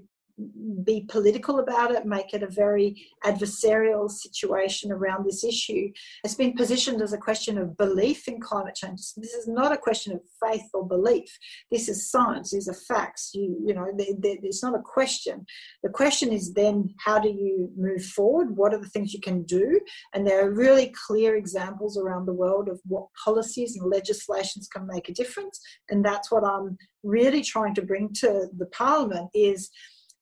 be 0.83 1.05
political 1.07 1.59
about 1.59 1.91
it, 1.91 2.05
make 2.05 2.33
it 2.33 2.41
a 2.41 2.47
very 2.47 3.05
adversarial 3.23 4.09
situation 4.09 4.91
around 4.91 5.25
this 5.25 5.43
issue. 5.43 5.91
It's 6.23 6.35
been 6.35 6.53
positioned 6.53 7.01
as 7.01 7.13
a 7.13 7.17
question 7.17 7.57
of 7.57 7.77
belief 7.77 8.27
in 8.27 8.39
climate 8.41 8.75
change. 8.75 9.13
This 9.15 9.33
is 9.33 9.47
not 9.47 9.71
a 9.71 9.77
question 9.77 10.13
of 10.13 10.21
faith 10.43 10.67
or 10.73 10.87
belief. 10.87 11.29
This 11.71 11.87
is 11.87 12.09
science. 12.09 12.51
These 12.51 12.67
are 12.67 12.73
facts. 12.73 13.31
You, 13.33 13.61
you 13.65 13.73
know, 13.73 13.87
they, 13.95 14.15
they, 14.17 14.39
it's 14.41 14.63
not 14.63 14.75
a 14.75 14.81
question. 14.81 15.45
The 15.83 15.89
question 15.89 16.31
is 16.31 16.53
then 16.53 16.89
how 16.99 17.19
do 17.19 17.29
you 17.29 17.69
move 17.77 18.03
forward? 18.03 18.57
What 18.57 18.73
are 18.73 18.79
the 18.79 18.89
things 18.89 19.13
you 19.13 19.21
can 19.21 19.43
do? 19.43 19.79
And 20.13 20.25
there 20.25 20.45
are 20.45 20.51
really 20.51 20.93
clear 21.07 21.35
examples 21.35 21.97
around 21.97 22.25
the 22.25 22.33
world 22.33 22.69
of 22.69 22.79
what 22.85 23.07
policies 23.23 23.77
and 23.77 23.89
legislations 23.89 24.67
can 24.67 24.87
make 24.87 25.09
a 25.09 25.13
difference. 25.13 25.59
And 25.89 26.03
that's 26.03 26.31
what 26.31 26.43
I'm 26.43 26.77
really 27.03 27.41
trying 27.41 27.75
to 27.75 27.81
bring 27.81 28.13
to 28.13 28.47
the 28.57 28.65
Parliament 28.67 29.29
is 29.33 29.69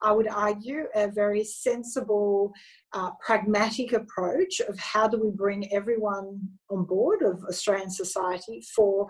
I 0.02 0.12
would 0.12 0.28
argue, 0.28 0.86
a 0.96 1.08
very 1.08 1.44
sensible, 1.44 2.54
uh, 2.94 3.12
pragmatic 3.26 3.94
approach 3.94 4.60
of 4.62 4.78
how 4.80 5.08
do 5.08 5.20
we 5.20 5.32
bring 5.32 5.72
everyone 5.74 6.40
on 6.70 6.86
board 6.86 7.22
of 7.22 7.44
Australian 7.46 7.90
society 7.90 8.64
for 8.76 9.08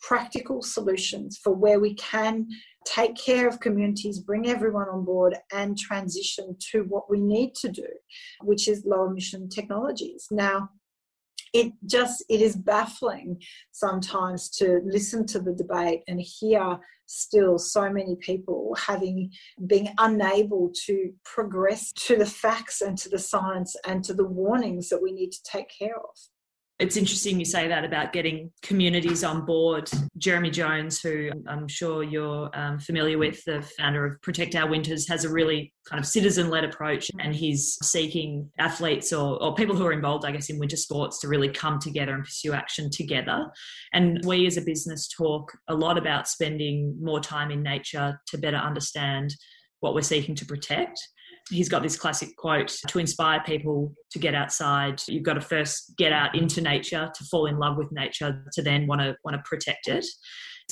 practical 0.00 0.60
solutions 0.60 1.38
for 1.42 1.54
where 1.54 1.80
we 1.80 1.94
can 1.94 2.46
take 2.84 3.16
care 3.16 3.48
of 3.48 3.60
communities, 3.60 4.20
bring 4.20 4.48
everyone 4.48 4.88
on 4.88 5.04
board, 5.04 5.34
and 5.52 5.78
transition 5.78 6.54
to 6.72 6.82
what 6.82 7.10
we 7.10 7.18
need 7.18 7.54
to 7.54 7.70
do, 7.70 7.86
which 8.42 8.68
is 8.68 8.84
low 8.84 9.06
emission 9.06 9.48
technologies. 9.48 10.28
Now, 10.30 10.68
it 11.54 11.72
just 11.86 12.24
it 12.28 12.42
is 12.42 12.56
baffling 12.56 13.40
sometimes 13.70 14.50
to 14.50 14.80
listen 14.84 15.24
to 15.24 15.38
the 15.38 15.52
debate 15.52 16.02
and 16.08 16.20
hear 16.20 16.78
still 17.06 17.58
so 17.58 17.88
many 17.88 18.16
people 18.16 18.76
having 18.86 19.30
being 19.66 19.88
unable 19.98 20.70
to 20.86 21.12
progress 21.24 21.92
to 21.92 22.16
the 22.16 22.26
facts 22.26 22.80
and 22.80 22.98
to 22.98 23.08
the 23.08 23.18
science 23.18 23.76
and 23.86 24.02
to 24.02 24.12
the 24.12 24.26
warnings 24.26 24.88
that 24.88 25.00
we 25.00 25.12
need 25.12 25.30
to 25.30 25.42
take 25.44 25.68
care 25.78 25.96
of 25.96 26.18
it's 26.84 26.98
interesting 26.98 27.38
you 27.38 27.46
say 27.46 27.66
that 27.66 27.82
about 27.82 28.12
getting 28.12 28.52
communities 28.60 29.24
on 29.24 29.46
board. 29.46 29.90
Jeremy 30.18 30.50
Jones, 30.50 31.00
who 31.00 31.30
I'm 31.48 31.66
sure 31.66 32.02
you're 32.02 32.50
um, 32.52 32.78
familiar 32.78 33.16
with, 33.16 33.42
the 33.46 33.62
founder 33.78 34.04
of 34.04 34.20
Protect 34.20 34.54
Our 34.54 34.68
Winters, 34.68 35.08
has 35.08 35.24
a 35.24 35.32
really 35.32 35.72
kind 35.88 35.98
of 35.98 36.06
citizen 36.06 36.50
led 36.50 36.62
approach 36.62 37.10
and 37.20 37.34
he's 37.34 37.78
seeking 37.82 38.50
athletes 38.58 39.14
or, 39.14 39.42
or 39.42 39.54
people 39.54 39.74
who 39.74 39.86
are 39.86 39.92
involved, 39.92 40.26
I 40.26 40.32
guess, 40.32 40.50
in 40.50 40.58
winter 40.58 40.76
sports 40.76 41.20
to 41.20 41.28
really 41.28 41.48
come 41.48 41.78
together 41.78 42.12
and 42.12 42.22
pursue 42.22 42.52
action 42.52 42.90
together. 42.90 43.50
And 43.94 44.22
we 44.22 44.46
as 44.46 44.58
a 44.58 44.62
business 44.62 45.08
talk 45.08 45.56
a 45.68 45.74
lot 45.74 45.96
about 45.96 46.28
spending 46.28 46.98
more 47.00 47.20
time 47.20 47.50
in 47.50 47.62
nature 47.62 48.20
to 48.26 48.36
better 48.36 48.58
understand 48.58 49.34
what 49.80 49.94
we're 49.94 50.02
seeking 50.02 50.34
to 50.34 50.44
protect 50.44 51.00
he's 51.50 51.68
got 51.68 51.82
this 51.82 51.96
classic 51.96 52.34
quote 52.36 52.74
to 52.88 52.98
inspire 52.98 53.42
people 53.44 53.94
to 54.10 54.18
get 54.18 54.34
outside 54.34 55.02
you've 55.08 55.22
got 55.22 55.34
to 55.34 55.40
first 55.40 55.92
get 55.96 56.12
out 56.12 56.34
into 56.34 56.60
nature 56.60 57.10
to 57.14 57.24
fall 57.24 57.46
in 57.46 57.58
love 57.58 57.76
with 57.76 57.90
nature 57.92 58.44
to 58.52 58.62
then 58.62 58.86
want 58.86 59.00
to 59.00 59.16
want 59.24 59.36
to 59.36 59.42
protect 59.48 59.88
it. 59.88 60.04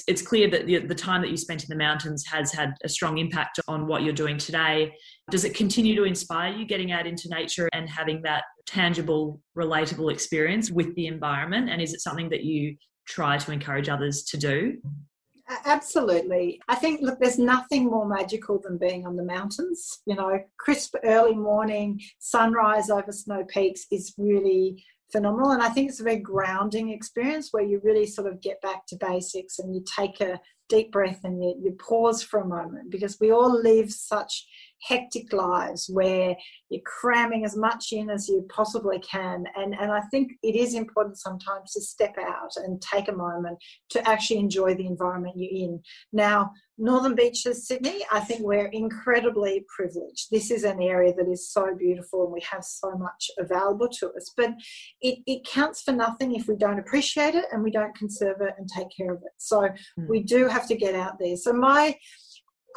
It's 0.08 0.22
clear 0.22 0.50
that 0.50 0.66
the, 0.66 0.78
the 0.78 0.94
time 0.94 1.20
that 1.20 1.30
you 1.30 1.36
spent 1.36 1.62
in 1.62 1.68
the 1.68 1.76
mountains 1.76 2.24
has 2.26 2.50
had 2.50 2.74
a 2.82 2.88
strong 2.88 3.18
impact 3.18 3.60
on 3.68 3.86
what 3.86 4.02
you're 4.02 4.14
doing 4.14 4.38
today. 4.38 4.94
Does 5.30 5.44
it 5.44 5.54
continue 5.54 5.94
to 5.96 6.04
inspire 6.04 6.50
you 6.50 6.64
getting 6.64 6.92
out 6.92 7.06
into 7.06 7.28
nature 7.28 7.68
and 7.74 7.90
having 7.90 8.22
that 8.22 8.44
tangible 8.66 9.40
relatable 9.56 10.10
experience 10.10 10.70
with 10.70 10.94
the 10.94 11.06
environment? 11.06 11.68
And 11.68 11.82
is 11.82 11.92
it 11.92 12.00
something 12.00 12.30
that 12.30 12.42
you 12.42 12.76
try 13.06 13.36
to 13.36 13.52
encourage 13.52 13.90
others 13.90 14.22
to 14.24 14.38
do 14.38 14.78
Absolutely. 15.64 16.60
I 16.68 16.74
think, 16.74 17.00
look, 17.02 17.18
there's 17.18 17.38
nothing 17.38 17.86
more 17.86 18.06
magical 18.06 18.60
than 18.62 18.78
being 18.78 19.06
on 19.06 19.16
the 19.16 19.24
mountains. 19.24 20.00
You 20.06 20.16
know, 20.16 20.40
crisp 20.58 20.94
early 21.04 21.34
morning, 21.34 22.00
sunrise 22.18 22.90
over 22.90 23.12
snow 23.12 23.44
peaks 23.44 23.86
is 23.90 24.14
really 24.18 24.84
phenomenal. 25.10 25.52
And 25.52 25.62
I 25.62 25.68
think 25.68 25.90
it's 25.90 26.00
a 26.00 26.04
very 26.04 26.18
grounding 26.18 26.90
experience 26.90 27.48
where 27.52 27.62
you 27.62 27.80
really 27.84 28.06
sort 28.06 28.26
of 28.32 28.40
get 28.40 28.60
back 28.62 28.86
to 28.88 28.96
basics 28.96 29.58
and 29.58 29.74
you 29.74 29.84
take 29.84 30.20
a 30.20 30.40
deep 30.68 30.90
breath 30.90 31.20
and 31.24 31.42
you, 31.42 31.54
you 31.62 31.72
pause 31.72 32.22
for 32.22 32.40
a 32.40 32.46
moment 32.46 32.90
because 32.90 33.18
we 33.20 33.30
all 33.30 33.62
live 33.62 33.90
such 33.90 34.46
hectic 34.82 35.32
lives 35.32 35.88
where 35.92 36.36
you're 36.68 36.82
cramming 36.84 37.44
as 37.44 37.56
much 37.56 37.92
in 37.92 38.10
as 38.10 38.28
you 38.28 38.46
possibly 38.48 38.98
can. 39.00 39.44
And, 39.56 39.74
and 39.78 39.92
I 39.92 40.00
think 40.10 40.32
it 40.42 40.56
is 40.56 40.74
important 40.74 41.18
sometimes 41.18 41.72
to 41.72 41.80
step 41.80 42.16
out 42.18 42.50
and 42.56 42.80
take 42.80 43.08
a 43.08 43.12
moment 43.12 43.58
to 43.90 44.08
actually 44.08 44.40
enjoy 44.40 44.74
the 44.74 44.86
environment 44.86 45.36
you're 45.36 45.70
in. 45.70 45.80
Now, 46.12 46.52
Northern 46.78 47.14
Beaches, 47.14 47.68
Sydney, 47.68 48.04
I 48.10 48.20
think 48.20 48.40
we're 48.40 48.66
incredibly 48.66 49.64
privileged. 49.74 50.28
This 50.30 50.50
is 50.50 50.64
an 50.64 50.82
area 50.82 51.14
that 51.14 51.28
is 51.28 51.52
so 51.52 51.74
beautiful 51.76 52.24
and 52.24 52.32
we 52.32 52.42
have 52.50 52.64
so 52.64 52.92
much 52.92 53.30
available 53.38 53.88
to 54.00 54.10
us. 54.14 54.32
But 54.36 54.54
it, 55.00 55.18
it 55.26 55.46
counts 55.46 55.82
for 55.82 55.92
nothing 55.92 56.34
if 56.34 56.48
we 56.48 56.56
don't 56.56 56.80
appreciate 56.80 57.34
it 57.34 57.44
and 57.52 57.62
we 57.62 57.70
don't 57.70 57.94
conserve 57.94 58.40
it 58.40 58.54
and 58.58 58.68
take 58.68 58.88
care 58.96 59.12
of 59.12 59.22
it. 59.22 59.32
So 59.38 59.60
mm. 59.60 60.08
we 60.08 60.22
do 60.22 60.48
have 60.48 60.66
to 60.68 60.74
get 60.74 60.94
out 60.94 61.18
there. 61.20 61.36
So 61.36 61.52
my 61.52 61.94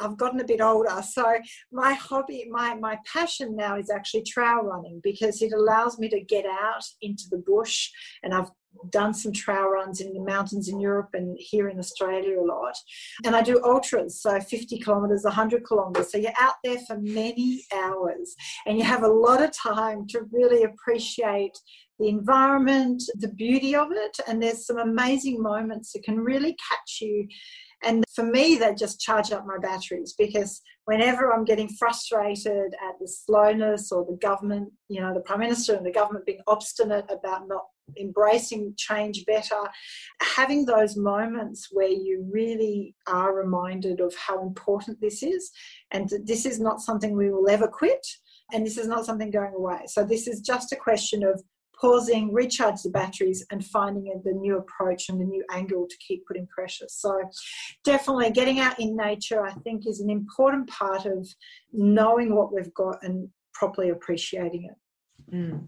I've 0.00 0.16
gotten 0.16 0.40
a 0.40 0.44
bit 0.44 0.60
older. 0.60 1.02
So 1.02 1.36
my 1.72 1.94
hobby, 1.94 2.46
my 2.50 2.74
my 2.74 2.98
passion 3.12 3.56
now 3.56 3.76
is 3.78 3.90
actually 3.90 4.22
trail 4.22 4.62
running 4.62 5.00
because 5.02 5.42
it 5.42 5.52
allows 5.52 5.98
me 5.98 6.08
to 6.08 6.20
get 6.20 6.46
out 6.46 6.84
into 7.02 7.24
the 7.30 7.38
bush 7.38 7.90
and 8.22 8.34
I've 8.34 8.50
done 8.90 9.14
some 9.14 9.32
trail 9.32 9.68
runs 9.68 10.00
in 10.00 10.12
the 10.12 10.20
mountains 10.20 10.68
in 10.68 10.80
Europe 10.80 11.10
and 11.14 11.36
here 11.38 11.68
in 11.68 11.78
Australia 11.78 12.40
a 12.40 12.42
lot. 12.42 12.76
And 13.24 13.34
I 13.34 13.42
do 13.42 13.62
ultras, 13.64 14.20
so 14.20 14.40
50 14.40 14.78
kilometres, 14.78 15.24
100 15.24 15.66
kilometres. 15.66 16.12
So 16.12 16.18
you're 16.18 16.32
out 16.38 16.54
there 16.62 16.78
for 16.86 16.98
many 16.98 17.64
hours 17.74 18.34
and 18.66 18.78
you 18.78 18.84
have 18.84 19.02
a 19.02 19.08
lot 19.08 19.42
of 19.42 19.50
time 19.52 20.06
to 20.08 20.26
really 20.30 20.64
appreciate 20.64 21.58
the 21.98 22.08
environment, 22.08 23.02
the 23.14 23.28
beauty 23.28 23.74
of 23.74 23.88
it. 23.90 24.16
And 24.28 24.42
there's 24.42 24.66
some 24.66 24.78
amazing 24.78 25.42
moments 25.42 25.92
that 25.92 26.04
can 26.04 26.20
really 26.20 26.56
catch 26.68 26.98
you 27.00 27.26
and 27.82 28.04
for 28.14 28.24
me, 28.24 28.56
they 28.56 28.74
just 28.74 29.00
charge 29.00 29.32
up 29.32 29.46
my 29.46 29.58
batteries 29.58 30.14
because 30.18 30.62
whenever 30.86 31.32
I'm 31.32 31.44
getting 31.44 31.68
frustrated 31.68 32.74
at 32.74 32.98
the 33.00 33.08
slowness 33.08 33.92
or 33.92 34.04
the 34.04 34.16
government, 34.16 34.72
you 34.88 35.00
know, 35.00 35.12
the 35.12 35.20
Prime 35.20 35.40
Minister 35.40 35.74
and 35.74 35.84
the 35.84 35.92
government 35.92 36.26
being 36.26 36.40
obstinate 36.46 37.04
about 37.10 37.48
not 37.48 37.64
embracing 37.98 38.74
change 38.76 39.24
better, 39.26 39.60
having 40.20 40.64
those 40.64 40.96
moments 40.96 41.68
where 41.70 41.88
you 41.88 42.26
really 42.30 42.94
are 43.06 43.34
reminded 43.34 44.00
of 44.00 44.14
how 44.16 44.42
important 44.42 45.00
this 45.00 45.22
is 45.22 45.50
and 45.92 46.10
this 46.24 46.46
is 46.46 46.58
not 46.58 46.80
something 46.80 47.16
we 47.16 47.30
will 47.30 47.48
ever 47.48 47.68
quit 47.68 48.04
and 48.52 48.64
this 48.64 48.78
is 48.78 48.88
not 48.88 49.04
something 49.04 49.30
going 49.30 49.54
away. 49.54 49.80
So 49.86 50.04
this 50.04 50.26
is 50.26 50.40
just 50.40 50.72
a 50.72 50.76
question 50.76 51.22
of 51.22 51.42
pausing, 51.80 52.32
recharge 52.32 52.82
the 52.82 52.90
batteries, 52.90 53.44
and 53.50 53.64
finding 53.64 54.20
the 54.24 54.32
new 54.32 54.58
approach 54.58 55.08
and 55.08 55.20
the 55.20 55.24
new 55.24 55.44
angle 55.52 55.86
to 55.88 55.96
keep 55.98 56.26
putting 56.26 56.46
pressure. 56.46 56.86
So, 56.88 57.22
definitely 57.84 58.30
getting 58.30 58.60
out 58.60 58.78
in 58.80 58.96
nature, 58.96 59.44
I 59.44 59.52
think, 59.52 59.86
is 59.86 60.00
an 60.00 60.10
important 60.10 60.68
part 60.68 61.06
of 61.06 61.28
knowing 61.72 62.34
what 62.34 62.52
we've 62.52 62.74
got 62.74 63.02
and 63.02 63.28
properly 63.54 63.90
appreciating 63.90 64.70
it. 64.70 65.34
Mm. 65.34 65.66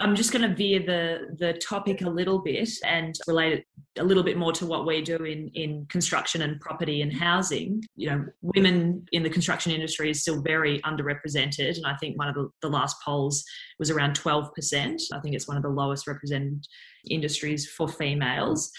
I'm 0.00 0.14
just 0.14 0.32
going 0.32 0.48
to 0.48 0.54
veer 0.54 0.80
the 0.80 1.36
the 1.38 1.54
topic 1.54 2.02
a 2.02 2.08
little 2.08 2.38
bit 2.38 2.68
and 2.84 3.14
relate 3.26 3.52
it 3.52 3.64
a 3.98 4.04
little 4.04 4.22
bit 4.22 4.36
more 4.36 4.52
to 4.52 4.66
what 4.66 4.86
we 4.86 5.02
do 5.02 5.16
in 5.16 5.50
in 5.54 5.86
construction 5.86 6.42
and 6.42 6.60
property 6.60 7.02
and 7.02 7.12
housing. 7.12 7.82
You 7.96 8.10
know, 8.10 8.24
women 8.42 9.04
in 9.12 9.22
the 9.22 9.30
construction 9.30 9.72
industry 9.72 10.10
is 10.10 10.22
still 10.22 10.40
very 10.40 10.80
underrepresented, 10.82 11.76
and 11.76 11.86
I 11.86 11.96
think 11.96 12.16
one 12.16 12.28
of 12.28 12.34
the, 12.34 12.48
the 12.62 12.68
last 12.68 12.96
polls 13.04 13.44
was 13.78 13.90
around 13.90 14.18
12%. 14.18 15.00
I 15.12 15.20
think 15.20 15.34
it's 15.34 15.48
one 15.48 15.56
of 15.56 15.62
the 15.62 15.68
lowest 15.68 16.06
represented 16.06 16.64
industries 17.10 17.68
for 17.68 17.88
females. 17.88 18.70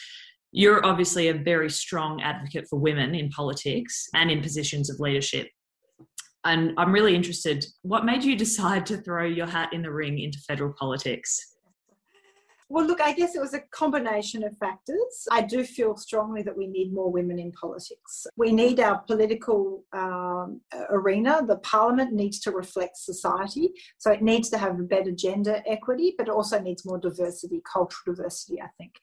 You're 0.51 0.85
obviously 0.85 1.27
a 1.27 1.33
very 1.33 1.69
strong 1.69 2.21
advocate 2.21 2.65
for 2.69 2.79
women 2.79 3.13
in 3.13 3.29
politics 3.29 4.07
and 4.15 4.31
in 4.31 4.41
positions 4.41 4.89
of 4.89 4.99
leadership 4.99 5.47
and 6.45 6.73
I'm 6.77 6.91
really 6.91 7.15
interested, 7.15 7.65
what 7.81 8.05
made 8.05 8.23
you 8.23 8.35
decide 8.35 8.85
to 8.87 8.97
throw 8.97 9.25
your 9.25 9.47
hat 9.47 9.73
in 9.73 9.81
the 9.81 9.91
ring 9.91 10.19
into 10.19 10.39
federal 10.39 10.73
politics? 10.73 11.55
Well, 12.71 12.85
look, 12.85 13.01
I 13.01 13.13
guess 13.13 13.35
it 13.35 13.41
was 13.41 13.55
a 13.55 13.61
combination 13.71 14.43
of 14.43 14.55
factors. 14.57 15.27
I 15.31 15.41
do 15.41 15.63
feel 15.63 15.97
strongly 15.97 16.43
that 16.43 16.55
we 16.55 16.67
need 16.67 16.93
more 16.93 17.11
women 17.11 17.39
in 17.39 17.51
politics. 17.51 18.27
We 18.37 18.51
need 18.51 18.79
our 18.79 18.99
political 18.99 19.83
um, 19.91 20.61
arena, 20.91 21.43
the 21.45 21.57
parliament 21.57 22.13
needs 22.13 22.39
to 22.41 22.51
reflect 22.51 22.97
society. 22.97 23.71
So 23.97 24.11
it 24.11 24.21
needs 24.21 24.49
to 24.51 24.59
have 24.59 24.87
better 24.87 25.11
gender 25.11 25.63
equity, 25.65 26.13
but 26.15 26.29
also 26.29 26.59
needs 26.59 26.85
more 26.85 26.99
diversity, 26.99 27.61
cultural 27.71 28.15
diversity, 28.15 28.61
I 28.61 28.67
think. 28.77 28.93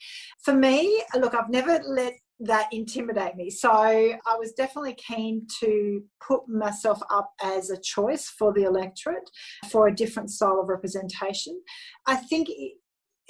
For 0.43 0.55
me, 0.55 1.03
look, 1.17 1.35
I've 1.35 1.51
never 1.51 1.81
let 1.87 2.15
that 2.41 2.69
intimidate 2.71 3.35
me. 3.37 3.51
So 3.51 3.71
I 3.73 4.37
was 4.39 4.53
definitely 4.53 4.95
keen 4.95 5.47
to 5.61 6.03
put 6.27 6.49
myself 6.49 7.01
up 7.11 7.33
as 7.43 7.71
a 7.71 7.81
choice 7.81 8.29
for 8.29 8.53
the 8.53 8.65
electorate 8.65 9.29
for 9.71 9.89
a 9.89 9.95
different 9.95 10.31
style 10.31 10.61
of 10.61 10.69
representation. 10.69 11.61
I 12.07 12.17
think, 12.17 12.49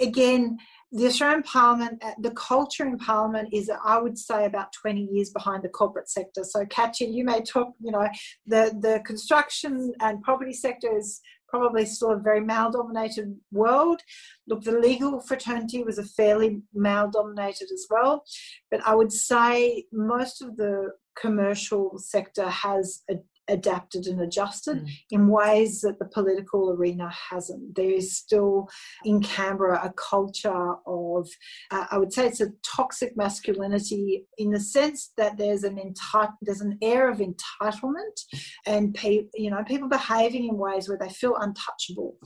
again, 0.01 0.59
the 0.93 1.07
Australian 1.07 1.43
Parliament, 1.43 2.03
uh, 2.03 2.13
the 2.21 2.31
culture 2.31 2.87
in 2.87 2.97
Parliament 2.97 3.49
is, 3.53 3.71
I 3.85 3.99
would 3.99 4.17
say, 4.17 4.47
about 4.47 4.73
20 4.73 5.09
years 5.13 5.31
behind 5.31 5.63
the 5.63 5.69
corporate 5.69 6.09
sector. 6.09 6.45
So, 6.45 6.65
Katya, 6.67 7.09
you 7.09 7.25
may 7.25 7.43
talk, 7.43 7.75
you 7.81 7.91
know, 7.91 8.09
the, 8.47 8.77
the 8.81 9.03
construction 9.05 9.93
and 10.01 10.23
property 10.23 10.53
sector 10.53 10.97
is 10.97 11.21
probably 11.49 11.87
still 11.87 12.13
a 12.13 12.19
very 12.19 12.41
male 12.41 12.71
dominated 12.71 13.35
world. 13.53 14.01
Look, 14.47 14.63
the 14.63 14.79
legal 14.79 15.21
fraternity 15.21 15.83
was 15.83 15.99
a 15.99 16.05
fairly 16.05 16.63
male 16.73 17.11
dominated 17.11 17.69
as 17.73 17.87
well, 17.91 18.25
but 18.71 18.81
I 18.87 18.95
would 18.95 19.13
say 19.13 19.85
most 19.93 20.43
of 20.43 20.57
the 20.57 20.91
commercial 21.17 21.99
sector 21.99 22.49
has 22.49 23.03
a 23.11 23.15
adapted 23.49 24.07
and 24.07 24.21
adjusted 24.21 24.79
mm. 24.79 24.91
in 25.11 25.29
ways 25.29 25.81
that 25.81 25.99
the 25.99 26.05
political 26.07 26.71
arena 26.71 27.11
hasn't. 27.31 27.75
There 27.75 27.91
is 27.91 28.17
still 28.17 28.69
in 29.05 29.23
Canberra 29.23 29.81
a 29.85 29.93
culture 29.93 30.75
of, 30.87 31.29
uh, 31.71 31.87
I 31.91 31.99
would 31.99 32.13
say 32.13 32.27
it's 32.27 32.41
a 32.41 32.53
toxic 32.65 33.17
masculinity 33.17 34.27
in 34.39 34.51
the 34.51 34.61
sense 34.61 35.13
that 35.17 35.37
there's 35.37 35.65
an 35.65 35.77
enti- 35.77 36.33
there's 36.43 36.61
an 36.61 36.79
air 36.83 37.09
of 37.11 37.19
entitlement 37.19 38.21
and 38.67 38.95
pe- 38.95 39.27
you 39.35 39.51
know 39.51 39.63
people 39.65 39.89
behaving 39.89 40.49
in 40.49 40.57
ways 40.57 40.89
where 40.89 40.99
they 40.99 41.09
feel 41.09 41.37
untouchable, 41.37 42.17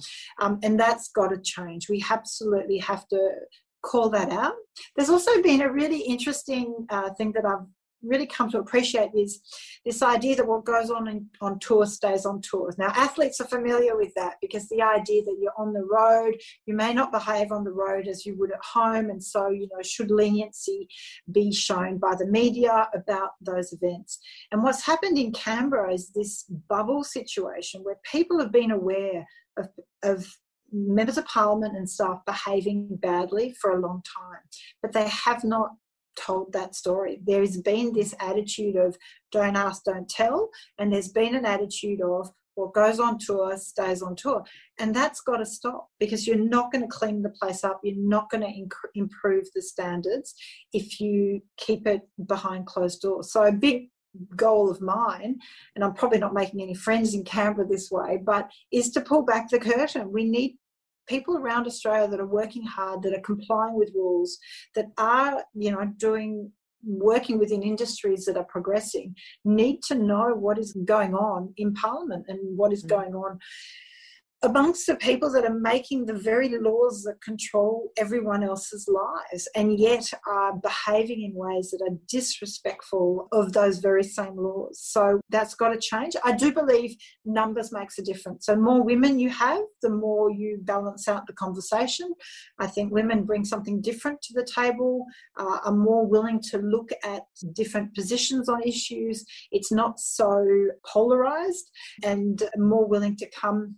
um, 0.41 0.59
and 0.63 0.79
that's 0.79 1.09
got 1.09 1.29
to 1.29 1.41
change. 1.41 1.89
We 1.89 2.05
absolutely 2.11 2.79
have 2.79 3.07
to 3.09 3.31
call 3.83 4.11
that 4.11 4.31
out. 4.31 4.55
There's 4.97 5.11
also 5.11 5.43
been 5.43 5.63
a 5.63 5.73
really 5.73 6.01
interesting 6.01 6.87
uh, 6.91 7.11
thing 7.15 7.33
that 7.33 7.45
I've 7.45 7.67
really 8.03 8.27
come 8.27 8.51
to 8.51 8.59
appreciate 8.59 9.11
is 9.15 9.41
this 9.85 10.03
idea 10.03 10.37
that 10.37 10.47
what 10.47 10.65
goes 10.65 10.91
on 10.91 11.09
in, 11.09 11.27
on 11.41 11.59
tour 11.59 11.87
stays 11.87 12.25
on 12.25 12.41
tours. 12.41 12.79
Now, 12.79 12.93
athletes 12.95 13.41
are 13.41 13.47
familiar 13.47 13.97
with 13.97 14.13
that 14.15 14.35
because 14.41 14.69
the 14.69 14.83
idea 14.83 15.23
that 15.25 15.37
you're 15.41 15.53
on 15.59 15.73
the 15.73 15.85
road, 15.85 16.35
you 16.67 16.75
may 16.75 16.93
not 16.95 17.13
behave 17.13 17.53
on 17.53 17.65
the 17.65 17.73
road 17.73 18.09
as 18.09 18.25
you 18.25 18.39
would 18.39 18.53
at 18.53 18.63
home, 18.63 19.11
and 19.11 19.23
so 19.23 19.49
you 19.49 19.69
know 19.73 19.83
should 19.83 20.11
leniency 20.11 20.89
be 21.33 21.53
shown 21.53 21.99
by 21.99 22.15
the 22.15 22.27
media 22.27 22.89
about 22.95 23.31
those 23.41 23.73
events. 23.73 24.19
And 24.53 24.63
what's 24.63 24.85
happened 24.85 25.19
in 25.19 25.33
Canberra 25.33 25.93
is 25.93 26.11
this 26.11 26.45
bubble 26.69 27.05
situation 27.05 27.83
where 27.83 27.99
people 28.05 28.39
have 28.39 28.53
been 28.53 28.71
aware 28.71 29.27
of, 29.57 29.69
of 30.03 30.27
members 30.73 31.19
of 31.19 31.25
parliament 31.27 31.77
and 31.77 31.89
staff 31.89 32.21
behaving 32.27 32.89
badly 33.03 33.55
for 33.61 33.73
a 33.73 33.81
long 33.81 34.03
time, 34.19 34.41
but 34.83 34.93
they 34.93 35.09
have 35.09 35.45
not 35.45 35.71
told 36.21 36.53
that 36.53 36.75
story. 36.75 37.21
There 37.25 37.41
has 37.41 37.57
been 37.61 37.93
this 37.93 38.15
attitude 38.21 38.77
of 38.77 38.97
don't 39.33 39.57
ask, 39.57 39.85
don't 39.85 40.09
tell, 40.09 40.51
and 40.79 40.93
there's 40.93 41.09
been 41.09 41.35
an 41.35 41.47
attitude 41.47 42.01
of 42.01 42.31
what 42.55 42.75
goes 42.75 43.01
on 43.01 43.19
tour 43.19 43.57
stays 43.57 44.03
on 44.03 44.15
tour. 44.17 44.45
And 44.79 44.95
that's 44.95 45.21
got 45.21 45.39
to 45.39 45.47
stop 45.47 45.89
because 45.99 46.27
you're 46.27 46.37
not 46.37 46.71
going 46.71 46.83
to 46.83 46.89
clean 46.89 47.23
the 47.23 47.31
place 47.31 47.65
up. 47.65 47.81
You're 47.83 47.97
not 47.97 48.31
going 48.31 48.43
to 48.43 48.79
improve 48.95 49.47
the 49.55 49.63
standards 49.63 50.35
if 50.73 51.01
you 51.01 51.43
keep 51.57 51.87
it 51.87 52.03
behind 52.27 52.67
closed 52.67 53.01
doors. 53.01 53.33
So, 53.33 53.45
a 53.45 53.53
big 53.53 53.89
goal 54.37 54.71
of 54.71 54.81
mine, 54.81 55.39
and 55.75 55.85
I'm 55.85 55.95
probably 55.95 56.19
not 56.19 56.35
making 56.35 56.61
any 56.61 56.75
friends 56.75 57.15
in 57.15 57.25
Canberra 57.25 57.67
this 57.67 57.91
way, 57.91 58.19
but 58.23 58.51
is 58.73 58.91
to 58.91 59.01
pull 59.01 59.23
back 59.23 59.49
the 59.49 59.59
curtain. 59.59 60.13
We 60.13 60.25
need 60.25 60.57
people 61.09 61.37
around 61.37 61.67
Australia 61.67 62.09
that 62.09 62.21
are 62.21 62.27
working 62.27 62.63
hard, 62.65 63.03
that 63.03 63.15
are 63.15 63.21
complying 63.23 63.75
with 63.75 63.93
rules, 63.95 64.39
that 64.75 64.87
are, 64.99 65.45
you 65.55 65.71
know, 65.71 65.85
doing 65.97 66.53
working 66.83 67.39
within 67.39 67.63
industries 67.63 68.25
that 68.25 68.37
are 68.39 68.45
progressing 68.45 69.15
need 69.45 69.83
to 69.83 69.95
know 69.95 70.35
what 70.35 70.59
is 70.59 70.73
going 70.85 71.15
on 71.15 71.53
in 71.59 71.75
parliament 71.75 72.25
and 72.29 72.39
what 72.57 72.73
is 72.73 72.83
mm. 72.85 72.89
going 72.89 73.15
on 73.15 73.39
amongst 74.43 74.87
the 74.87 74.97
people 74.97 75.31
that 75.31 75.45
are 75.45 75.59
making 75.59 76.07
the 76.07 76.15
very 76.15 76.49
laws 76.49 77.03
that 77.03 77.21
control 77.21 77.91
everyone 77.99 78.43
else's 78.43 78.89
lives 78.89 79.49
and 79.55 79.79
yet 79.79 80.11
are 80.27 80.55
behaving 80.57 81.23
in 81.23 81.35
ways 81.35 81.71
that 81.71 81.83
are 81.87 81.97
disrespectful 82.09 83.29
of 83.33 83.53
those 83.53 83.79
very 83.79 84.03
same 84.03 84.37
laws. 84.37 84.81
So 84.81 85.21
that's 85.29 85.55
got 85.55 85.71
to 85.71 85.79
change. 85.79 86.17
I 86.25 86.33
do 86.33 86.53
believe 86.53 86.97
numbers 87.27 87.71
makes 87.71 87.99
a 87.99 88.03
difference. 88.03 88.47
So 88.47 88.57
more 88.57 88.83
women 88.83 89.19
you 89.19 89.29
have, 89.29 89.61
the 89.83 89.91
more 89.91 90.31
you 90.31 90.59
balance 90.63 91.07
out 91.07 91.27
the 91.27 91.35
conversation. 91.35 92.13
I 92.59 92.67
think 92.67 92.93
women 92.93 93.25
bring 93.25 93.45
something 93.45 93.83
different 93.83 94.23
to 94.23 94.35
the 94.35 94.45
table, 94.45 95.05
uh, 95.39 95.59
are 95.65 95.77
more 95.77 96.07
willing 96.07 96.41
to 96.51 96.59
look 96.59 96.91
at 97.05 97.23
different 97.53 97.95
positions 97.95 98.49
on 98.49 98.63
issues. 98.63 99.25
It's 99.51 99.71
not 99.71 100.01
so 100.01 100.47
polarized 100.87 101.71
and 102.03 102.43
more 102.57 102.87
willing 102.89 103.17
to 103.17 103.29
come 103.39 103.77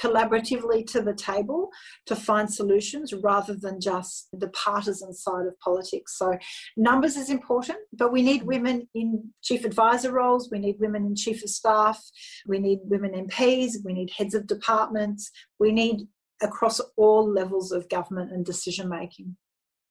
collaboratively 0.00 0.86
to 0.86 1.00
the 1.00 1.14
table 1.14 1.70
to 2.06 2.16
find 2.16 2.52
solutions 2.52 3.12
rather 3.12 3.54
than 3.54 3.80
just 3.80 4.28
the 4.32 4.48
partisan 4.48 5.12
side 5.12 5.46
of 5.46 5.58
politics. 5.60 6.18
So, 6.18 6.36
numbers 6.76 7.16
is 7.16 7.30
important, 7.30 7.78
but 7.92 8.12
we 8.12 8.22
need 8.22 8.42
women 8.42 8.88
in 8.94 9.30
chief 9.42 9.64
advisor 9.64 10.12
roles, 10.12 10.50
we 10.50 10.58
need 10.58 10.76
women 10.78 11.06
in 11.06 11.16
chief 11.16 11.42
of 11.42 11.50
staff, 11.50 12.02
we 12.46 12.58
need 12.58 12.80
women 12.84 13.12
MPs, 13.28 13.72
we 13.84 13.92
need 13.92 14.10
heads 14.16 14.34
of 14.34 14.46
departments, 14.46 15.30
we 15.58 15.72
need 15.72 16.06
across 16.42 16.80
all 16.96 17.28
levels 17.28 17.72
of 17.72 17.88
government 17.88 18.32
and 18.32 18.44
decision 18.44 18.88
making. 18.88 19.36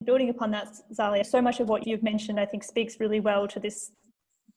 Building 0.04 0.30
upon 0.30 0.52
that, 0.52 0.68
Zalia, 0.94 1.26
so 1.26 1.42
much 1.42 1.60
of 1.60 1.70
what 1.70 1.88
you've 1.88 2.04
mentioned, 2.04 2.40
I 2.40 2.46
think, 2.46 2.64
speaks 2.64 3.00
really 3.00 3.20
well 3.20 3.48
to 3.48 3.60
this 3.60 3.92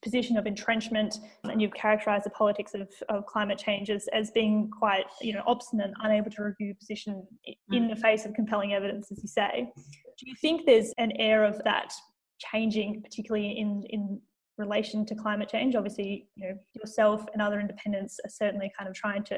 position 0.01 0.37
of 0.37 0.47
entrenchment 0.47 1.19
and 1.43 1.61
you've 1.61 1.73
characterized 1.73 2.25
the 2.25 2.29
politics 2.29 2.73
of, 2.73 2.89
of 3.09 3.25
climate 3.25 3.57
change 3.57 3.89
as, 3.89 4.07
as 4.13 4.31
being 4.31 4.69
quite 4.71 5.05
you 5.21 5.33
know 5.33 5.43
obstinate 5.45 5.91
unable 6.03 6.31
to 6.31 6.43
review 6.43 6.73
position 6.73 7.25
in 7.71 7.87
the 7.87 7.95
mm. 7.95 8.01
face 8.01 8.25
of 8.25 8.33
compelling 8.33 8.73
evidence 8.73 9.11
as 9.11 9.21
you 9.21 9.27
say. 9.27 9.69
Do 9.75 10.29
you 10.29 10.35
think 10.41 10.65
there's 10.65 10.93
an 10.97 11.11
air 11.17 11.43
of 11.43 11.61
that 11.63 11.91
changing 12.39 13.01
particularly 13.01 13.57
in 13.59 13.83
in 13.89 14.21
relation 14.57 15.05
to 15.05 15.15
climate 15.15 15.49
change? 15.49 15.75
Obviously 15.75 16.27
you 16.35 16.47
know 16.47 16.55
yourself 16.75 17.25
and 17.33 17.41
other 17.41 17.59
independents 17.59 18.19
are 18.23 18.29
certainly 18.29 18.71
kind 18.77 18.89
of 18.89 18.95
trying 18.95 19.23
to 19.25 19.37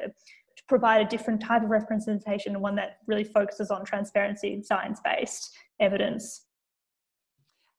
to 0.58 0.64
provide 0.68 1.02
a 1.02 1.10
different 1.10 1.42
type 1.42 1.64
of 1.64 1.70
representation, 1.70 2.60
one 2.60 2.76
that 2.76 2.98
really 3.08 3.24
focuses 3.24 3.72
on 3.72 3.86
transparency 3.86 4.54
and 4.54 4.66
science 4.66 5.00
based 5.04 5.56
evidence? 5.80 6.46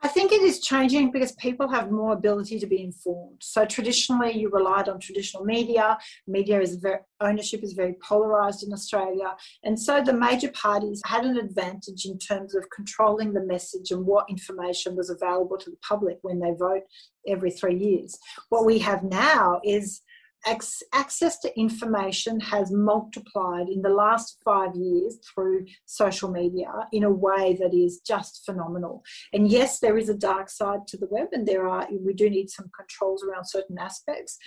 I 0.05 0.09
think 0.09 0.33
it 0.33 0.43
is 0.43 0.61
changing 0.61 1.13
because 1.13 1.33
people 1.33 1.69
have 1.69 1.93
more 1.93 2.13
ability 2.13 2.59
to 2.59 2.67
be 2.67 2.83
informed. 2.83 3.39
So 3.41 3.65
traditionally, 3.65 4.33
you 4.33 4.51
relied 4.51 4.89
on 4.89 4.99
traditional 4.99 5.45
media. 5.45 5.97
Media 6.27 6.61
is 6.61 6.75
very 6.77 6.99
ownership 7.21 7.63
is 7.63 7.75
very 7.75 7.95
polarized 8.03 8.65
in 8.65 8.73
Australia, 8.73 9.37
and 9.63 9.79
so 9.79 10.03
the 10.03 10.13
major 10.13 10.51
parties 10.51 11.01
had 11.07 11.25
an 11.25 11.37
advantage 11.37 12.05
in 12.05 12.19
terms 12.19 12.57
of 12.57 12.65
controlling 12.75 13.33
the 13.33 13.45
message 13.45 13.93
and 13.93 14.05
what 14.05 14.29
information 14.29 14.97
was 14.97 15.09
available 15.09 15.57
to 15.57 15.71
the 15.71 15.77
public 15.89 16.19
when 16.23 16.41
they 16.41 16.53
vote 16.59 16.83
every 17.29 17.53
three 17.53 17.77
years. 17.77 18.19
What 18.49 18.67
we 18.67 18.81
have 18.81 19.05
now 19.05 19.61
is 19.65 20.03
access 20.47 21.39
to 21.41 21.59
information 21.59 22.41
has 22.41 22.71
multiplied 22.71 23.69
in 23.69 23.83
the 23.83 23.89
last 23.89 24.39
five 24.45 24.75
years 24.75 25.19
through 25.35 25.67
social 25.87 26.31
media 26.31 26.71
in 26.93 27.05
a 27.05 27.11
way 27.11 27.57
that 27.61 27.75
is 27.75 28.01
just 28.01 28.45
phenomenal. 28.45 29.03
And 29.33 29.49
yes, 29.49 29.79
there 29.79 29.99
is 29.99 30.09
a 30.09 30.15
dark 30.15 30.51
side 30.51 30.87
to 30.89 30.97
the 30.97 31.09
web, 31.11 31.29
and 31.33 31.47
there 31.47 31.69
are 31.69 31.87
we 32.01 32.13
do 32.13 32.29
need 32.29 32.51
some 32.51 32.71
controls 32.77 33.25
around 33.25 33.45
certain 33.45 33.79
aspects 33.79 34.39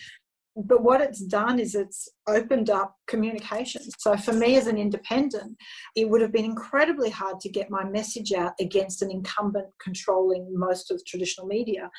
but 0.56 0.84
what 0.84 1.02
it's 1.02 1.20
done 1.20 1.60
is 1.60 1.76
it's 1.76 2.08
opened 2.28 2.70
up 2.70 2.96
communication. 3.08 3.82
So 4.00 4.16
for 4.16 4.32
me 4.32 4.56
as 4.56 4.68
an 4.68 4.78
independent, 4.78 5.58
it 5.96 6.10
would 6.10 6.22
have 6.22 6.32
been 6.32 6.46
incredibly 6.46 7.10
hard 7.10 7.40
to 7.42 7.50
get 7.50 7.70
my 7.70 7.84
message 7.84 8.32
out 8.32 8.54
against 8.60 9.02
an 9.02 9.12
incumbent 9.12 9.68
controlling 9.84 10.48
most 10.54 10.92
of 10.92 11.06
traditional 11.06 11.46
media. 11.46 11.90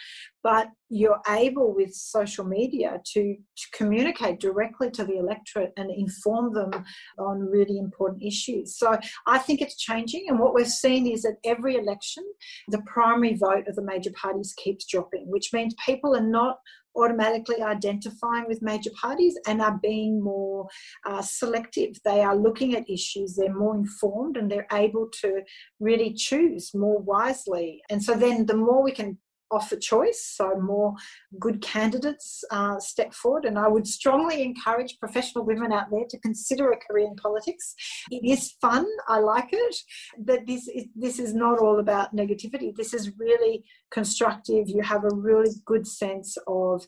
But 0.43 0.69
you're 0.89 1.21
able 1.29 1.75
with 1.75 1.93
social 1.93 2.45
media 2.45 3.01
to, 3.13 3.35
to 3.35 3.67
communicate 3.75 4.41
directly 4.41 4.91
to 4.93 5.05
the 5.05 5.19
electorate 5.19 5.73
and 5.77 5.91
inform 5.91 6.55
them 6.55 6.71
on 7.19 7.41
really 7.41 7.79
important 7.79 8.23
issues. 8.23 8.79
So 8.79 8.97
I 9.27 9.39
think 9.39 9.61
it's 9.61 9.77
changing. 9.77 10.27
And 10.29 10.39
what 10.39 10.55
we've 10.55 10.67
seen 10.67 11.07
is 11.07 11.23
that 11.23 11.37
every 11.45 11.77
election, 11.77 12.25
the 12.69 12.83
primary 12.87 13.35
vote 13.35 13.69
of 13.69 13.77
the 13.77 13.83
major 13.83 14.13
parties 14.13 14.55
keeps 14.57 14.87
dropping, 14.87 15.27
which 15.29 15.53
means 15.53 15.75
people 15.85 16.17
are 16.17 16.27
not 16.27 16.57
automatically 16.97 17.63
identifying 17.63 18.47
with 18.49 18.63
major 18.63 18.91
parties 19.01 19.39
and 19.47 19.61
are 19.61 19.79
being 19.83 20.23
more 20.23 20.69
uh, 21.05 21.23
selective. 21.23 21.97
They 22.05 22.23
are 22.23 22.37
looking 22.37 22.75
at 22.75 22.89
issues, 22.91 23.35
they're 23.35 23.55
more 23.55 23.77
informed, 23.77 24.37
and 24.37 24.51
they're 24.51 24.67
able 24.73 25.09
to 25.21 25.43
really 25.81 26.13
choose 26.15 26.75
more 26.75 26.99
wisely. 26.99 27.83
And 27.91 28.03
so 28.03 28.15
then 28.15 28.47
the 28.47 28.57
more 28.57 28.83
we 28.83 28.93
can 28.93 29.19
offer 29.51 29.77
choice, 29.77 30.33
so 30.37 30.59
more 30.61 30.95
good 31.39 31.61
candidates 31.61 32.43
uh, 32.51 32.79
step 32.79 33.13
forward. 33.15 33.45
And 33.45 33.59
I 33.59 33.69
would 33.69 33.87
strongly 33.87 34.43
encourage 34.43 34.99
professional 34.99 35.45
women 35.45 35.73
out 35.73 35.91
there 35.91 36.05
to 36.09 36.19
consider 36.19 36.71
a 36.71 36.77
career 36.77 37.07
in 37.07 37.17
politics. 37.17 37.75
It 38.11 38.25
is 38.25 38.55
fun, 38.61 38.87
I 39.09 39.19
like 39.19 39.49
it, 39.53 39.77
but 40.19 40.47
this 40.47 40.69
is, 40.69 40.85
this 40.95 41.19
is 41.19 41.35
not 41.35 41.59
all 41.59 41.79
about 41.79 42.15
negativity. 42.15 42.75
This 42.75 42.95
is 42.95 43.13
really 43.19 43.65
constructive. 43.91 44.69
You 44.69 44.83
have 44.83 45.05
a 45.05 45.15
really 45.15 45.51
good 45.65 45.87
sense 45.87 46.37
of 46.47 46.87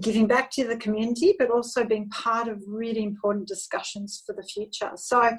giving 0.00 0.26
back 0.26 0.50
to 0.52 0.66
the 0.66 0.76
community, 0.76 1.34
but 1.38 1.50
also 1.50 1.84
being 1.84 2.08
part 2.10 2.48
of 2.48 2.62
really 2.66 3.02
important 3.02 3.48
discussions 3.48 4.22
for 4.24 4.34
the 4.34 4.42
future. 4.42 4.92
So 4.96 5.30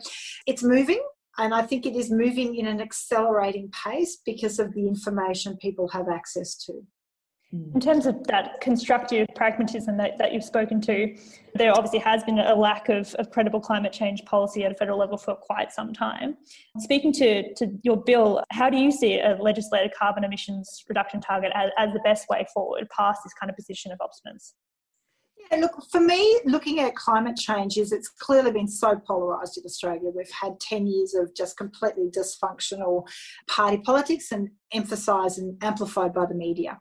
it's 0.46 0.64
moving. 0.64 1.02
And 1.40 1.54
I 1.54 1.62
think 1.62 1.86
it 1.86 1.96
is 1.96 2.12
moving 2.12 2.56
in 2.56 2.68
an 2.68 2.82
accelerating 2.82 3.72
pace 3.72 4.18
because 4.26 4.60
of 4.60 4.74
the 4.74 4.88
information 4.88 5.58
people 5.58 5.88
have 5.88 6.10
access 6.10 6.56
to. 6.66 6.82
In 7.52 7.80
terms 7.80 8.06
of 8.06 8.24
that 8.28 8.62
constructive 8.62 9.26
pragmatism 9.36 9.98
that, 9.98 10.20
that 10.20 10.34
you've 10.34 10.44
spoken 10.44 10.80
to, 10.82 11.16
there 11.56 11.72
obviously 11.72 11.98
has 11.98 12.24
been 12.24 12.38
a 12.38 12.54
lack 12.54 12.90
of, 12.90 13.16
of 13.16 13.32
credible 13.32 13.60
climate 13.60 13.92
change 13.92 14.24
policy 14.26 14.66
at 14.66 14.72
a 14.72 14.76
federal 14.76 15.00
level 15.00 15.18
for 15.18 15.34
quite 15.34 15.72
some 15.72 15.92
time. 15.92 16.38
Speaking 16.78 17.12
to, 17.14 17.52
to 17.56 17.72
your 17.82 17.98
bill, 17.98 18.44
how 18.52 18.70
do 18.70 18.78
you 18.78 18.92
see 18.92 19.20
a 19.20 19.36
legislated 19.42 19.94
carbon 19.98 20.24
emissions 20.24 20.84
reduction 20.88 21.22
target 21.22 21.52
as, 21.56 21.72
as 21.80 21.92
the 21.92 22.02
best 22.02 22.30
way 22.30 22.46
forward 22.54 22.88
past 22.96 23.22
this 23.24 23.34
kind 23.34 23.50
of 23.50 23.56
position 23.56 23.92
of 23.92 23.98
obstinance? 23.98 24.54
Yeah, 25.52 25.60
look, 25.60 25.72
for 25.92 26.02
me, 26.02 26.40
looking 26.46 26.80
at 26.80 26.96
climate 26.96 27.38
change 27.38 27.78
is 27.78 27.92
it's 27.92 28.10
clearly 28.10 28.52
been 28.52 28.68
so 28.68 29.00
polarised 29.08 29.58
in 29.58 29.64
Australia. 29.66 30.12
We've 30.14 30.30
had 30.32 30.60
10 30.60 30.86
years 30.86 31.14
of 31.14 31.34
just 31.36 31.58
completely 31.58 32.10
dysfunctional 32.10 33.08
party 33.48 33.78
politics 33.78 34.32
and 34.32 34.50
emphasised 34.74 35.40
and 35.40 35.62
amplified 35.64 36.14
by 36.14 36.26
the 36.26 36.36
media. 36.36 36.78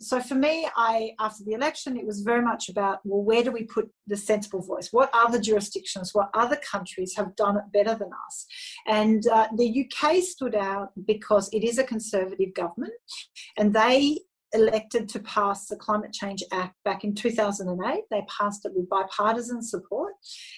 So 0.00 0.20
for 0.20 0.34
me, 0.34 0.68
I 0.76 1.12
after 1.18 1.42
the 1.44 1.54
election, 1.54 1.96
it 1.96 2.06
was 2.06 2.20
very 2.20 2.42
much 2.42 2.68
about, 2.68 3.00
well, 3.04 3.22
where 3.22 3.42
do 3.42 3.50
we 3.50 3.64
put 3.64 3.90
the 4.06 4.16
sensible 4.16 4.62
voice? 4.62 4.88
What 4.92 5.10
other 5.12 5.40
jurisdictions, 5.40 6.10
what 6.12 6.28
other 6.34 6.56
countries 6.56 7.14
have 7.16 7.34
done 7.34 7.56
it 7.56 7.64
better 7.72 7.96
than 7.98 8.10
us? 8.26 8.46
And 8.86 9.26
uh, 9.26 9.48
the 9.56 9.86
UK 9.86 10.22
stood 10.22 10.54
out 10.54 10.90
because 11.06 11.48
it 11.52 11.64
is 11.64 11.78
a 11.78 11.84
conservative 11.84 12.54
government 12.54 12.92
and 13.56 13.72
they 13.74 14.20
elected 14.54 15.08
to 15.08 15.20
pass 15.20 15.66
the 15.66 15.76
Climate 15.76 16.12
Change 16.12 16.42
Act 16.52 16.74
back 16.84 17.04
in 17.04 17.14
2008. 17.14 18.04
They 18.10 18.26
passed 18.28 18.64
it 18.64 18.72
with 18.74 18.88
bipartisan 18.88 19.62
support, 19.62 20.14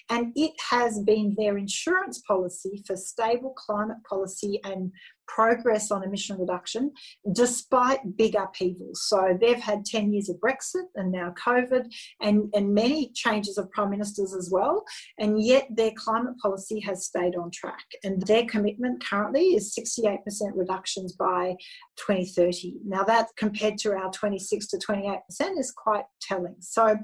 and 0.09 0.31
it 0.35 0.53
has 0.69 0.99
been 0.99 1.35
their 1.37 1.57
insurance 1.57 2.21
policy 2.27 2.83
for 2.85 2.95
stable 2.95 3.53
climate 3.53 3.97
policy 4.07 4.59
and 4.63 4.91
progress 5.27 5.91
on 5.91 6.03
emission 6.03 6.37
reduction 6.37 6.91
despite 7.33 8.17
big 8.17 8.35
upheavals. 8.35 9.07
So 9.07 9.37
they've 9.39 9.59
had 9.59 9.85
10 9.85 10.13
years 10.13 10.29
of 10.29 10.37
Brexit 10.37 10.85
and 10.95 11.11
now 11.11 11.33
COVID 11.45 11.85
and, 12.21 12.49
and 12.53 12.73
many 12.73 13.11
changes 13.13 13.57
of 13.57 13.71
prime 13.71 13.89
ministers 13.89 14.33
as 14.33 14.49
well. 14.51 14.83
And 15.19 15.41
yet 15.41 15.67
their 15.69 15.91
climate 15.95 16.37
policy 16.41 16.79
has 16.81 17.05
stayed 17.05 17.35
on 17.35 17.51
track. 17.51 17.85
And 18.03 18.21
their 18.23 18.45
commitment 18.45 19.03
currently 19.03 19.55
is 19.55 19.75
68% 19.75 20.19
reductions 20.53 21.13
by 21.13 21.55
2030. 21.97 22.75
Now 22.85 23.03
that 23.03 23.29
compared 23.37 23.77
to 23.79 23.93
our 23.93 24.11
26 24.11 24.67
to 24.67 24.77
28% 24.77 25.19
is 25.57 25.71
quite 25.71 26.05
telling. 26.21 26.55
So 26.59 26.97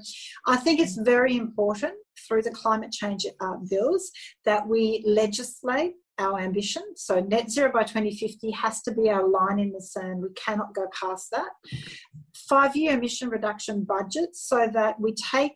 I 0.46 0.56
think 0.56 0.80
it's 0.80 0.96
very 0.96 1.36
important 1.36 1.94
through 2.28 2.42
the 2.42 2.50
climate 2.50 2.92
change 2.92 3.26
uh, 3.40 3.56
bills 3.68 4.10
that 4.44 4.66
we 4.66 5.02
legislate 5.06 5.94
our 6.18 6.38
ambition. 6.38 6.82
So 6.96 7.20
net 7.20 7.50
zero 7.50 7.70
by 7.72 7.84
2050 7.84 8.50
has 8.52 8.82
to 8.82 8.92
be 8.92 9.10
our 9.10 9.26
line 9.26 9.58
in 9.58 9.72
the 9.72 9.80
sand. 9.80 10.22
We 10.22 10.28
cannot 10.34 10.74
go 10.74 10.86
past 10.98 11.30
that. 11.30 11.50
Five 12.48 12.76
year 12.76 12.96
emission 12.96 13.28
reduction 13.28 13.84
budgets 13.84 14.46
so 14.46 14.68
that 14.72 15.00
we 15.00 15.14
take 15.14 15.54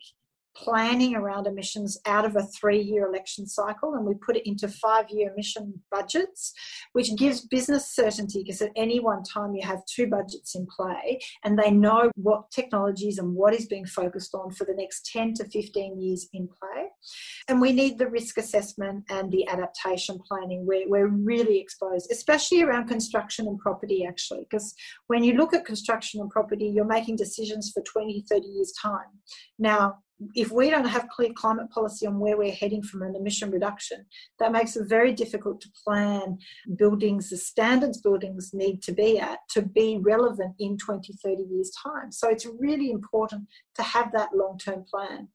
planning 0.63 1.15
around 1.15 1.45
emissions 1.47 1.99
out 2.05 2.25
of 2.25 2.35
a 2.35 2.43
three 2.43 2.81
year 2.81 3.07
election 3.07 3.45
cycle 3.45 3.93
and 3.93 4.05
we 4.05 4.13
put 4.15 4.35
it 4.35 4.47
into 4.47 4.67
five 4.67 5.05
year 5.09 5.31
emission 5.31 5.81
budgets, 5.91 6.53
which 6.93 7.15
gives 7.15 7.41
business 7.41 7.93
certainty 7.93 8.43
because 8.43 8.61
at 8.61 8.71
any 8.75 8.99
one 8.99 9.23
time 9.23 9.53
you 9.53 9.65
have 9.65 9.85
two 9.85 10.07
budgets 10.07 10.55
in 10.55 10.65
play 10.75 11.19
and 11.43 11.57
they 11.57 11.69
know 11.69 12.11
what 12.15 12.49
technologies 12.51 13.17
and 13.19 13.33
what 13.33 13.53
is 13.53 13.67
being 13.67 13.85
focused 13.85 14.33
on 14.33 14.51
for 14.51 14.65
the 14.65 14.73
next 14.73 15.05
10 15.05 15.35
to 15.35 15.45
15 15.45 16.01
years 16.01 16.27
in 16.33 16.47
play. 16.47 16.87
And 17.47 17.61
we 17.61 17.71
need 17.71 17.97
the 17.97 18.09
risk 18.09 18.37
assessment 18.37 19.03
and 19.09 19.31
the 19.31 19.47
adaptation 19.47 20.19
planning 20.27 20.65
where 20.65 20.87
we're 20.87 21.07
really 21.07 21.59
exposed, 21.59 22.09
especially 22.11 22.63
around 22.63 22.87
construction 22.87 23.47
and 23.47 23.59
property, 23.59 24.05
actually, 24.05 24.47
because 24.49 24.73
when 25.07 25.23
you 25.23 25.33
look 25.33 25.53
at 25.53 25.65
construction 25.65 26.19
and 26.21 26.29
property, 26.29 26.65
you're 26.65 26.85
making 26.85 27.15
decisions 27.15 27.71
for 27.73 27.83
20, 27.83 28.25
30 28.29 28.47
years' 28.47 28.73
time. 28.81 29.21
Now, 29.59 29.99
if 30.33 30.51
we 30.51 30.69
don't 30.69 30.85
have 30.85 31.09
clear 31.09 31.31
climate 31.35 31.69
policy 31.69 32.07
on 32.07 32.19
where 32.19 32.37
we're 32.37 32.51
heading 32.51 32.81
from 32.81 33.03
an 33.03 33.15
emission 33.15 33.51
reduction, 33.51 34.05
that 34.39 34.51
makes 34.51 34.75
it 34.75 34.89
very 34.89 35.13
difficult 35.13 35.61
to 35.61 35.69
plan 35.83 36.37
buildings, 36.77 37.29
the 37.29 37.37
standards 37.37 37.99
buildings 37.99 38.51
need 38.53 38.81
to 38.83 38.91
be 38.91 39.19
at 39.19 39.39
to 39.51 39.61
be 39.61 39.99
relevant 40.01 40.55
in 40.59 40.77
20, 40.77 41.13
30 41.23 41.43
years' 41.43 41.71
time. 41.83 42.11
So 42.11 42.29
it's 42.29 42.47
really 42.59 42.91
important 42.91 43.47
to 43.75 43.83
have 43.83 44.11
that 44.13 44.29
long 44.35 44.57
term 44.57 44.85
plan. 44.89 45.27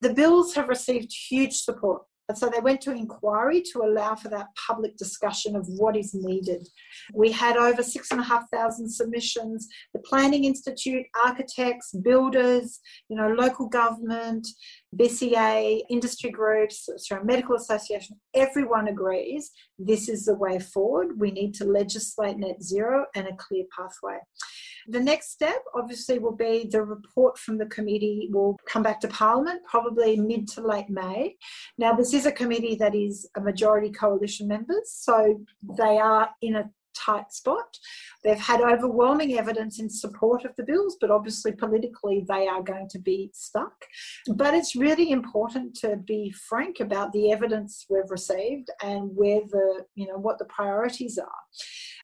The 0.00 0.12
bills 0.12 0.54
have 0.54 0.68
received 0.68 1.12
huge 1.12 1.54
support 1.54 2.02
and 2.28 2.36
so 2.36 2.48
they 2.48 2.60
went 2.60 2.80
to 2.82 2.92
inquiry 2.92 3.62
to 3.72 3.82
allow 3.82 4.16
for 4.16 4.28
that 4.30 4.48
public 4.66 4.96
discussion 4.96 5.54
of 5.54 5.66
what 5.68 5.96
is 5.96 6.12
needed. 6.12 6.66
We 7.14 7.30
had 7.30 7.56
over 7.56 7.82
six 7.82 8.10
and 8.10 8.20
a 8.20 8.24
half 8.24 8.50
thousand 8.50 8.88
submissions. 8.88 9.68
The 9.94 10.00
Planning 10.00 10.44
Institute, 10.44 11.06
architects, 11.24 11.92
builders, 11.92 12.80
you 13.08 13.16
know, 13.16 13.28
local 13.28 13.68
government, 13.68 14.46
BCA, 14.96 15.82
industry 15.88 16.30
groups, 16.30 16.88
Australian 16.88 17.26
Medical 17.26 17.56
Association, 17.56 18.18
everyone 18.34 18.88
agrees 18.88 19.52
this 19.78 20.08
is 20.08 20.24
the 20.24 20.34
way 20.34 20.58
forward. 20.58 21.20
We 21.20 21.30
need 21.30 21.54
to 21.54 21.64
legislate 21.64 22.38
net 22.38 22.62
zero 22.62 23.06
and 23.14 23.28
a 23.28 23.36
clear 23.36 23.64
pathway. 23.76 24.18
The 24.88 25.00
next 25.00 25.32
step, 25.32 25.64
obviously, 25.74 26.18
will 26.18 26.36
be 26.36 26.68
the 26.70 26.82
report 26.82 27.38
from 27.38 27.58
the 27.58 27.66
committee 27.66 28.28
will 28.30 28.56
come 28.66 28.82
back 28.82 29.00
to 29.00 29.08
Parliament 29.08 29.62
probably 29.68 30.16
mid 30.16 30.48
to 30.48 30.60
late 30.60 30.88
May. 30.88 31.36
Now, 31.76 31.92
this 31.94 32.14
is 32.14 32.26
a 32.26 32.32
committee 32.32 32.76
that 32.76 32.94
is 32.94 33.28
a 33.36 33.40
majority 33.40 33.90
coalition 33.90 34.46
members, 34.46 34.92
so 34.92 35.40
they 35.76 35.98
are 35.98 36.30
in 36.40 36.56
a 36.56 36.70
tight 36.96 37.32
spot. 37.32 37.78
They've 38.24 38.38
had 38.38 38.60
overwhelming 38.60 39.38
evidence 39.38 39.78
in 39.78 39.88
support 39.88 40.44
of 40.44 40.54
the 40.56 40.64
bills, 40.64 40.96
but 41.00 41.10
obviously 41.10 41.52
politically 41.52 42.24
they 42.28 42.48
are 42.48 42.62
going 42.62 42.88
to 42.90 42.98
be 42.98 43.30
stuck. 43.32 43.74
But 44.34 44.54
it's 44.54 44.74
really 44.74 45.10
important 45.10 45.76
to 45.76 45.96
be 45.96 46.32
frank 46.48 46.80
about 46.80 47.12
the 47.12 47.30
evidence 47.32 47.86
we've 47.88 48.10
received 48.10 48.68
and 48.82 49.10
where 49.14 49.40
the, 49.50 49.84
you 49.94 50.06
know, 50.06 50.18
what 50.18 50.38
the 50.38 50.46
priorities 50.46 51.18
are. 51.18 51.28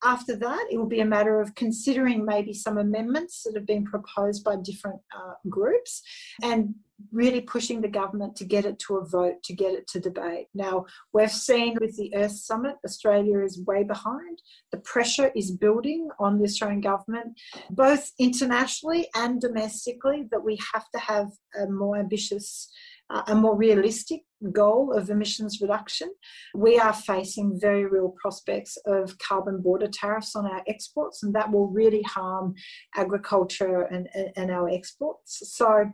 After 0.05 0.37
that, 0.37 0.67
it 0.71 0.79
will 0.79 0.87
be 0.87 1.01
a 1.01 1.05
matter 1.05 1.41
of 1.41 1.55
considering 1.55 2.25
maybe 2.25 2.53
some 2.53 2.79
amendments 2.79 3.43
that 3.45 3.55
have 3.55 3.67
been 3.67 3.85
proposed 3.85 4.45
by 4.45 4.57
different 4.63 5.01
uh, 5.17 5.35
groups 5.49 6.03
and 6.43 6.75
really 7.11 7.41
pushing 7.41 7.81
the 7.81 7.89
government 7.89 8.37
to 8.37 8.45
get 8.45 8.65
it 8.65 8.79
to 8.81 8.97
a 8.97 9.05
vote, 9.05 9.43
to 9.45 9.55
get 9.55 9.75
it 9.75 9.87
to 9.89 10.01
debate. 10.01 10.47
Now, 10.55 10.87
we've 11.13 11.31
seen 11.31 11.77
with 11.81 11.97
the 11.97 12.15
Earth 12.15 12.33
Summit, 12.33 12.77
Australia 12.85 13.41
is 13.41 13.65
way 13.67 13.83
behind. 13.85 14.43
The 14.71 14.79
pressure 14.79 15.33
is 15.35 15.51
building 15.51 16.09
on 16.19 16.39
the 16.39 16.45
Australian 16.45 16.81
government, 16.81 17.41
both 17.71 18.11
internationally 18.19 19.09
and 19.15 19.41
domestically, 19.41 20.29
that 20.31 20.45
we 20.45 20.59
have 20.73 20.89
to 20.95 21.01
have 21.01 21.31
a 21.61 21.67
more 21.67 21.97
ambitious 21.97 22.69
uh, 23.13 23.23
a 23.27 23.35
more 23.35 23.57
realistic 23.57 24.23
goal 24.53 24.93
of 24.93 25.11
emissions 25.11 25.61
reduction. 25.61 26.11
We 26.55 26.79
are 26.79 26.93
facing 26.93 27.61
very 27.61 27.85
real 27.85 28.15
prospects 28.21 28.79
of 28.87 29.17
carbon 29.19 29.61
border 29.61 29.89
tariffs 29.89 30.35
on 30.35 30.47
our 30.47 30.63
exports, 30.67 31.23
and 31.23 31.35
that 31.35 31.53
will 31.53 31.69
really 31.69 32.03
harm 32.03 32.55
agriculture 32.97 33.83
and, 33.83 34.09
and 34.37 34.51
our 34.51 34.69
exports. 34.69 35.43
So, 35.53 35.93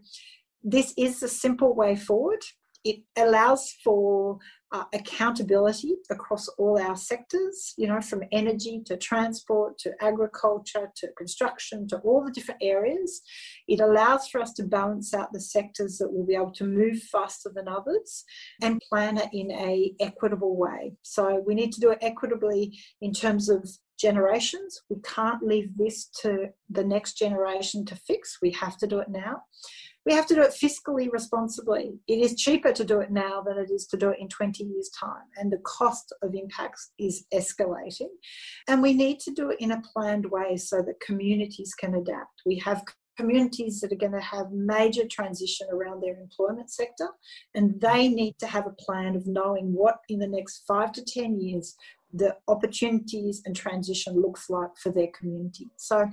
this 0.63 0.95
is 0.97 1.23
a 1.23 1.29
simple 1.29 1.75
way 1.75 1.97
forward. 1.97 2.43
It 2.85 3.03
allows 3.17 3.75
for 3.83 4.39
uh, 4.71 4.85
accountability 4.93 5.97
across 6.11 6.47
all 6.59 6.79
our 6.79 6.97
sectors, 6.97 7.75
you 7.77 7.87
know, 7.87 8.01
from 8.01 8.23
energy 8.33 8.83
to 8.87 8.97
transport 8.97 9.79
to 9.79 9.93
agriculture 10.01 10.91
to 10.97 11.09
construction 11.17 11.89
to 11.89 11.97
all 11.99 12.25
the 12.25 12.31
different 12.31 12.63
areas. 12.63 13.23
It 13.67 13.81
allows 13.81 14.29
for 14.29 14.41
us 14.41 14.53
to 14.55 14.63
balance 14.63 15.15
out 15.15 15.33
the 15.33 15.41
sectors 15.41 15.99
that 15.99 16.13
will 16.13 16.27
be 16.27 16.35
able 16.35 16.53
to 16.53 16.65
move 16.65 17.03
faster 17.03 17.51
than 17.55 17.69
others 17.69 18.25
and 18.63 18.83
plan 18.89 19.17
it 19.17 19.31
in 19.33 19.51
a 19.51 19.95
equitable 20.01 20.57
way. 20.57 20.93
So 21.03 21.43
we 21.47 21.55
need 21.55 21.73
to 21.73 21.81
do 21.81 21.91
it 21.91 21.99
equitably 22.01 22.79
in 23.01 23.13
terms 23.13 23.49
of 23.49 23.69
generations. 23.99 24.83
We 24.89 24.97
can't 25.03 25.43
leave 25.43 25.77
this 25.77 26.07
to 26.23 26.49
the 26.71 26.85
next 26.85 27.15
generation 27.15 27.85
to 27.87 27.97
fix. 27.97 28.39
We 28.41 28.53
have 28.53 28.77
to 28.79 28.87
do 28.87 29.01
it 29.01 29.09
now 29.09 29.43
we 30.09 30.15
have 30.15 30.27
to 30.27 30.35
do 30.35 30.41
it 30.41 30.53
fiscally 30.53 31.13
responsibly. 31.13 31.93
It 32.09 32.19
is 32.19 32.35
cheaper 32.35 32.73
to 32.73 32.83
do 32.83 33.01
it 33.01 33.11
now 33.11 33.43
than 33.43 33.59
it 33.59 33.71
is 33.71 33.87
to 33.89 33.99
do 33.99 34.09
it 34.09 34.19
in 34.19 34.29
20 34.29 34.65
years' 34.65 34.91
time, 34.99 35.25
and 35.37 35.53
the 35.53 35.61
cost 35.67 36.15
of 36.23 36.35
impacts 36.35 36.93
is 36.99 37.27
escalating. 37.35 38.09
And 38.69 38.81
we 38.81 38.95
need 38.95 39.21
to 39.21 39.33
do 39.33 39.51
it 39.51 39.61
in 39.61 39.73
a 39.73 39.83
planned 39.83 40.25
way 40.31 40.57
so 40.57 40.79
that 40.79 41.01
communities 41.05 41.75
can 41.79 41.95
adapt. 41.95 42.41
We 42.47 42.57
have 42.65 42.83
communities 43.19 43.81
that 43.81 43.93
are 43.93 43.97
going 43.97 44.13
to 44.13 44.21
have 44.21 44.51
major 44.51 45.03
transition 45.11 45.67
around 45.71 46.01
their 46.01 46.19
employment 46.19 46.71
sector, 46.71 47.09
and 47.55 47.79
they 47.79 48.09
need 48.09 48.37
to 48.39 48.47
have 48.47 48.67
a 48.67 48.83
plan 48.83 49.15
of 49.15 49.27
knowing 49.27 49.75
what 49.75 49.99
in 50.09 50.21
the 50.21 50.27
next 50.27 50.63
five 50.67 50.91
to 50.93 51.05
10 51.05 51.39
years 51.39 51.77
the 52.13 52.37
opportunities 52.49 53.43
and 53.45 53.55
transition 53.55 54.21
looks 54.21 54.49
like 54.49 54.71
for 54.83 54.91
their 54.91 55.09
community. 55.09 55.69
So 55.77 56.09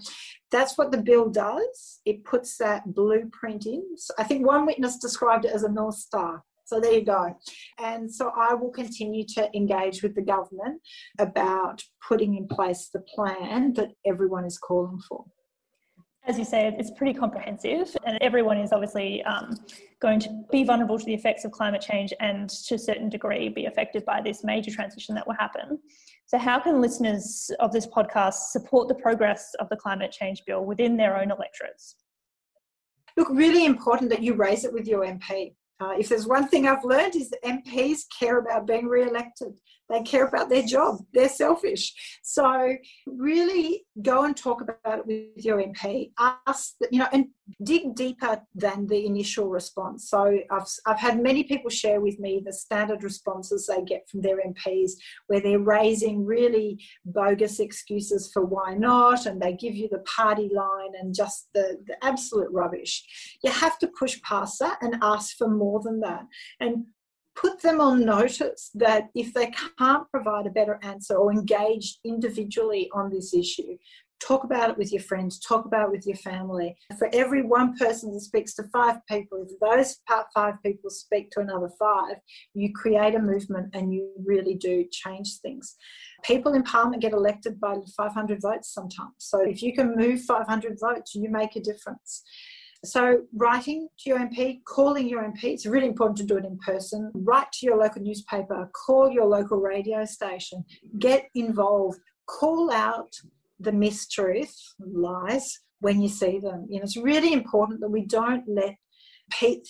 that's 0.51 0.77
what 0.77 0.91
the 0.91 1.01
bill 1.01 1.29
does. 1.29 2.01
It 2.05 2.23
puts 2.23 2.57
that 2.57 2.93
blueprint 2.93 3.65
in. 3.65 3.83
So 3.97 4.13
I 4.17 4.23
think 4.23 4.45
one 4.45 4.65
witness 4.65 4.97
described 4.97 5.45
it 5.45 5.51
as 5.51 5.63
a 5.63 5.71
North 5.71 5.95
Star. 5.95 6.43
So 6.65 6.79
there 6.79 6.93
you 6.93 7.05
go. 7.05 7.37
And 7.77 8.11
so 8.11 8.31
I 8.35 8.55
will 8.55 8.71
continue 8.71 9.23
to 9.35 9.55
engage 9.55 10.01
with 10.01 10.15
the 10.15 10.21
government 10.21 10.81
about 11.19 11.83
putting 12.07 12.35
in 12.35 12.47
place 12.47 12.89
the 12.91 13.01
plan 13.01 13.73
that 13.73 13.91
everyone 14.05 14.45
is 14.45 14.57
calling 14.57 14.99
for 15.07 15.25
as 16.27 16.39
you 16.39 16.45
say, 16.45 16.73
it's 16.77 16.91
pretty 16.91 17.13
comprehensive, 17.17 17.95
and 18.05 18.17
everyone 18.21 18.57
is 18.57 18.71
obviously 18.71 19.23
um, 19.23 19.55
going 20.01 20.19
to 20.19 20.43
be 20.51 20.63
vulnerable 20.63 20.97
to 20.97 21.05
the 21.05 21.13
effects 21.13 21.45
of 21.45 21.51
climate 21.51 21.81
change 21.81 22.13
and 22.19 22.49
to 22.49 22.75
a 22.75 22.79
certain 22.79 23.09
degree 23.09 23.49
be 23.49 23.65
affected 23.65 24.03
by 24.05 24.21
this 24.21 24.43
major 24.43 24.71
transition 24.71 25.13
that 25.15 25.25
will 25.27 25.35
happen. 25.35 25.79
So, 26.25 26.37
how 26.37 26.59
can 26.59 26.81
listeners 26.81 27.51
of 27.59 27.71
this 27.71 27.85
podcast 27.85 28.49
support 28.51 28.87
the 28.87 28.95
progress 28.95 29.53
of 29.59 29.69
the 29.69 29.75
climate 29.75 30.11
change 30.11 30.41
bill 30.47 30.65
within 30.65 30.97
their 30.97 31.19
own 31.19 31.31
electorates? 31.31 31.95
Look, 33.17 33.29
really 33.29 33.65
important 33.65 34.09
that 34.09 34.23
you 34.23 34.33
raise 34.33 34.65
it 34.65 34.73
with 34.73 34.87
your 34.87 35.05
MP. 35.05 35.53
Uh, 35.79 35.93
if 35.99 36.09
there's 36.09 36.27
one 36.27 36.47
thing 36.47 36.67
I've 36.67 36.85
learned 36.85 37.15
is 37.15 37.29
that 37.29 37.43
MPs 37.43 38.01
care 38.17 38.39
about 38.39 38.65
being 38.65 38.87
re-elected. 38.87 39.59
They 39.89 40.01
care 40.01 40.25
about 40.25 40.49
their 40.49 40.63
job. 40.63 40.97
They're 41.13 41.29
selfish. 41.29 41.93
So 42.23 42.75
really 43.05 43.85
go 44.01 44.23
and 44.23 44.35
talk 44.35 44.61
about 44.61 44.99
it 44.99 45.05
with 45.05 45.45
your 45.45 45.61
MP. 45.61 46.11
Ask, 46.19 46.73
you 46.91 46.99
know, 46.99 47.07
and 47.11 47.27
dig 47.63 47.95
deeper 47.95 48.41
than 48.55 48.87
the 48.87 49.05
initial 49.05 49.49
response. 49.49 50.09
So 50.09 50.39
I've, 50.49 50.67
I've 50.87 50.99
had 50.99 51.21
many 51.21 51.43
people 51.43 51.69
share 51.69 52.01
with 52.01 52.19
me 52.19 52.41
the 52.43 52.53
standard 52.53 53.03
responses 53.03 53.67
they 53.67 53.83
get 53.83 54.09
from 54.09 54.21
their 54.21 54.37
MPs 54.37 54.93
where 55.27 55.41
they're 55.41 55.59
raising 55.59 56.25
really 56.25 56.79
bogus 57.05 57.59
excuses 57.59 58.31
for 58.33 58.43
why 58.43 58.73
not 58.73 59.25
and 59.25 59.39
they 59.41 59.53
give 59.53 59.75
you 59.75 59.87
the 59.89 59.99
party 59.99 60.49
line 60.53 60.93
and 60.99 61.13
just 61.13 61.49
the, 61.53 61.77
the 61.85 61.95
absolute 62.03 62.49
rubbish. 62.51 63.03
You 63.43 63.51
have 63.51 63.77
to 63.79 63.91
push 63.99 64.19
past 64.21 64.59
that 64.59 64.77
and 64.81 64.97
ask 65.01 65.37
for 65.37 65.47
more 65.47 65.81
than 65.83 65.99
that. 65.99 66.25
And 66.59 66.85
put 67.35 67.61
them 67.61 67.81
on 67.81 68.05
notice 68.05 68.71
that 68.75 69.09
if 69.13 69.33
they 69.33 69.51
can't 69.77 70.09
provide 70.09 70.47
a 70.47 70.51
better 70.51 70.79
answer 70.83 71.15
or 71.15 71.31
engage 71.31 71.99
individually 72.03 72.89
on 72.93 73.11
this 73.11 73.33
issue, 73.33 73.77
talk 74.25 74.43
about 74.43 74.69
it 74.69 74.77
with 74.77 74.91
your 74.91 75.01
friends, 75.01 75.39
talk 75.39 75.65
about 75.65 75.87
it 75.87 75.91
with 75.91 76.07
your 76.07 76.15
family. 76.17 76.75
For 76.97 77.09
every 77.13 77.43
one 77.43 77.75
person 77.75 78.13
that 78.13 78.21
speaks 78.21 78.53
to 78.55 78.63
five 78.71 78.97
people, 79.09 79.45
if 79.45 79.59
those 79.59 79.97
five 80.33 80.55
people 80.63 80.89
speak 80.89 81.31
to 81.31 81.41
another 81.41 81.69
five, 81.77 82.15
you 82.53 82.71
create 82.73 83.15
a 83.15 83.19
movement 83.19 83.75
and 83.75 83.93
you 83.93 84.09
really 84.25 84.55
do 84.55 84.85
change 84.91 85.39
things. 85.41 85.75
People 86.23 86.53
in 86.53 86.63
Parliament 86.63 87.01
get 87.01 87.13
elected 87.13 87.59
by 87.59 87.75
500 87.97 88.41
votes 88.41 88.73
sometimes. 88.73 89.13
So 89.17 89.41
if 89.41 89.61
you 89.61 89.73
can 89.73 89.95
move 89.95 90.21
500 90.21 90.79
votes, 90.79 91.15
you 91.15 91.29
make 91.29 91.55
a 91.55 91.61
difference. 91.61 92.23
So, 92.85 93.23
writing 93.33 93.87
to 93.99 94.09
your 94.09 94.19
MP, 94.19 94.63
calling 94.63 95.07
your 95.07 95.23
MP, 95.23 95.45
it's 95.45 95.65
really 95.65 95.87
important 95.87 96.17
to 96.19 96.25
do 96.25 96.37
it 96.37 96.45
in 96.45 96.57
person. 96.59 97.11
Write 97.13 97.51
to 97.53 97.65
your 97.65 97.77
local 97.77 98.01
newspaper, 98.01 98.69
call 98.73 99.09
your 99.09 99.25
local 99.25 99.57
radio 99.57 100.05
station, 100.05 100.63
get 100.99 101.25
involved, 101.35 101.99
call 102.27 102.71
out 102.71 103.11
the 103.59 103.71
mistruth, 103.71 104.55
lies 104.79 105.59
when 105.79 106.01
you 106.01 106.09
see 106.09 106.39
them. 106.39 106.65
You 106.69 106.79
know, 106.79 106.83
it's 106.83 106.97
really 106.97 107.33
important 107.33 107.79
that 107.81 107.89
we 107.89 108.05
don't 108.05 108.43
let 108.47 108.75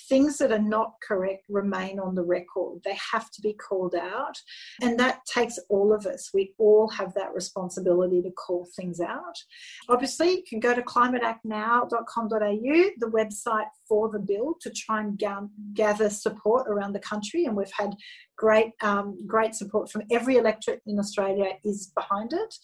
things 0.09 0.37
that 0.37 0.51
are 0.51 0.59
not 0.59 0.93
correct 1.01 1.45
remain 1.49 1.99
on 1.99 2.15
the 2.15 2.23
record. 2.23 2.79
They 2.83 2.97
have 3.11 3.31
to 3.31 3.41
be 3.41 3.53
called 3.53 3.95
out. 3.95 4.37
And 4.81 4.99
that 4.99 5.25
takes 5.25 5.57
all 5.69 5.93
of 5.93 6.05
us. 6.05 6.31
We 6.33 6.53
all 6.57 6.89
have 6.89 7.13
that 7.13 7.33
responsibility 7.33 8.21
to 8.21 8.31
call 8.31 8.67
things 8.75 8.99
out. 8.99 9.37
Obviously, 9.89 10.31
you 10.31 10.43
can 10.47 10.59
go 10.59 10.75
to 10.75 10.81
climateactnow.com.au, 10.81 12.29
the 12.29 13.11
website 13.11 13.67
for 13.87 14.09
the 14.09 14.19
bill, 14.19 14.55
to 14.61 14.69
try 14.71 15.01
and 15.01 15.21
gather 15.73 16.09
support 16.09 16.67
around 16.67 16.93
the 16.93 16.99
country. 16.99 17.45
And 17.45 17.55
we've 17.55 17.71
had 17.77 17.95
great 18.37 18.71
um, 18.81 19.17
great 19.25 19.55
support 19.55 19.89
from 19.89 20.03
every 20.11 20.35
electorate 20.35 20.81
in 20.85 20.99
Australia 20.99 21.53
is 21.63 21.91
behind 21.95 22.33
it. 22.33 22.55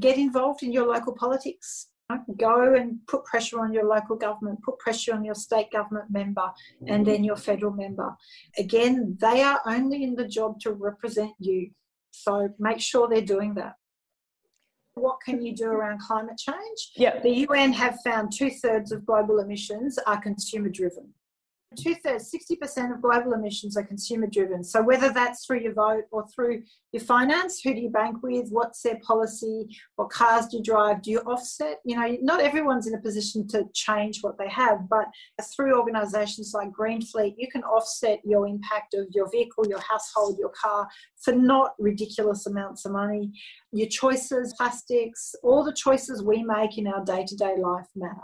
Get 0.00 0.18
involved 0.18 0.62
in 0.62 0.72
your 0.72 0.88
local 0.88 1.14
politics 1.14 1.88
Go 2.36 2.74
and 2.74 2.98
put 3.06 3.24
pressure 3.24 3.60
on 3.60 3.72
your 3.72 3.84
local 3.84 4.16
government, 4.16 4.62
put 4.62 4.78
pressure 4.78 5.14
on 5.14 5.24
your 5.24 5.34
state 5.34 5.70
government 5.70 6.06
member, 6.10 6.50
and 6.86 6.88
mm-hmm. 6.88 7.04
then 7.04 7.24
your 7.24 7.36
federal 7.36 7.72
member. 7.72 8.14
Again, 8.58 9.16
they 9.20 9.42
are 9.42 9.60
only 9.66 10.04
in 10.04 10.14
the 10.14 10.26
job 10.26 10.60
to 10.60 10.72
represent 10.72 11.32
you. 11.38 11.70
So 12.10 12.50
make 12.58 12.80
sure 12.80 13.08
they're 13.08 13.22
doing 13.22 13.54
that. 13.54 13.74
What 14.94 15.18
can 15.24 15.42
you 15.42 15.56
do 15.56 15.66
around 15.66 16.00
climate 16.00 16.38
change? 16.38 16.90
Yeah. 16.96 17.20
The 17.20 17.46
UN 17.48 17.72
have 17.72 17.98
found 18.04 18.32
two 18.36 18.50
thirds 18.50 18.92
of 18.92 19.06
global 19.06 19.38
emissions 19.38 19.98
are 20.06 20.20
consumer 20.20 20.68
driven. 20.68 21.14
Two 21.76 21.94
thirds, 21.96 22.30
60% 22.32 22.94
of 22.94 23.02
global 23.02 23.32
emissions 23.32 23.76
are 23.76 23.84
consumer 23.84 24.26
driven. 24.26 24.62
So, 24.64 24.82
whether 24.82 25.10
that's 25.10 25.46
through 25.46 25.60
your 25.60 25.74
vote 25.74 26.04
or 26.10 26.26
through 26.28 26.62
your 26.92 27.02
finance, 27.02 27.60
who 27.62 27.74
do 27.74 27.80
you 27.80 27.90
bank 27.90 28.22
with? 28.22 28.48
What's 28.50 28.82
their 28.82 28.98
policy? 29.00 29.68
What 29.96 30.10
cars 30.10 30.46
do 30.46 30.58
you 30.58 30.62
drive? 30.62 31.02
Do 31.02 31.10
you 31.10 31.20
offset? 31.20 31.78
You 31.84 31.96
know, 31.96 32.16
not 32.20 32.40
everyone's 32.40 32.86
in 32.86 32.94
a 32.94 33.00
position 33.00 33.46
to 33.48 33.64
change 33.74 34.18
what 34.22 34.38
they 34.38 34.48
have, 34.48 34.88
but 34.88 35.06
through 35.54 35.78
organizations 35.78 36.52
like 36.54 36.70
Greenfleet, 36.70 37.34
you 37.38 37.48
can 37.50 37.62
offset 37.64 38.20
your 38.24 38.46
impact 38.46 38.94
of 38.94 39.06
your 39.10 39.30
vehicle, 39.30 39.66
your 39.68 39.80
household, 39.80 40.38
your 40.38 40.50
car 40.50 40.88
for 41.22 41.32
not 41.32 41.72
ridiculous 41.78 42.46
amounts 42.46 42.84
of 42.84 42.92
money. 42.92 43.32
Your 43.72 43.88
choices, 43.88 44.54
plastics, 44.56 45.34
all 45.42 45.64
the 45.64 45.72
choices 45.72 46.22
we 46.22 46.42
make 46.42 46.78
in 46.78 46.86
our 46.86 47.04
day 47.04 47.24
to 47.26 47.36
day 47.36 47.56
life 47.56 47.86
matter. 47.94 48.20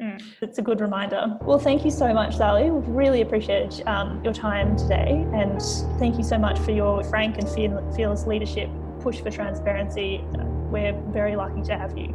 Mm, 0.00 0.22
it's 0.40 0.58
a 0.58 0.62
good 0.62 0.80
reminder. 0.80 1.36
Well, 1.42 1.58
thank 1.58 1.84
you 1.84 1.90
so 1.90 2.14
much, 2.14 2.36
Zali. 2.36 2.72
We've 2.72 2.88
really 2.88 3.20
appreciated 3.20 3.86
um, 3.88 4.22
your 4.22 4.32
time 4.32 4.76
today. 4.76 5.26
And 5.32 5.60
thank 5.98 6.18
you 6.18 6.24
so 6.24 6.38
much 6.38 6.58
for 6.60 6.70
your 6.70 7.02
frank 7.04 7.38
and 7.38 7.48
fearless 7.48 8.26
leadership, 8.26 8.70
push 9.00 9.20
for 9.20 9.30
transparency. 9.30 10.24
We're 10.70 10.92
very 11.10 11.34
lucky 11.34 11.62
to 11.62 11.76
have 11.76 11.98
you. 11.98 12.14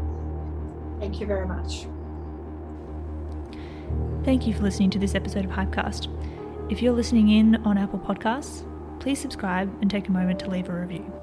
Thank 0.99 1.19
you 1.19 1.25
very 1.25 1.45
much. 1.45 1.87
Thank 4.23 4.47
you 4.47 4.53
for 4.53 4.61
listening 4.61 4.89
to 4.91 4.99
this 4.99 5.15
episode 5.15 5.43
of 5.43 5.51
Hypecast. 5.51 6.07
If 6.71 6.81
you're 6.81 6.93
listening 6.93 7.29
in 7.29 7.57
on 7.65 7.77
Apple 7.77 7.99
Podcasts, 7.99 8.63
please 9.01 9.19
subscribe 9.19 9.69
and 9.81 9.91
take 9.91 10.07
a 10.07 10.11
moment 10.11 10.39
to 10.39 10.49
leave 10.49 10.69
a 10.69 10.73
review. 10.73 11.22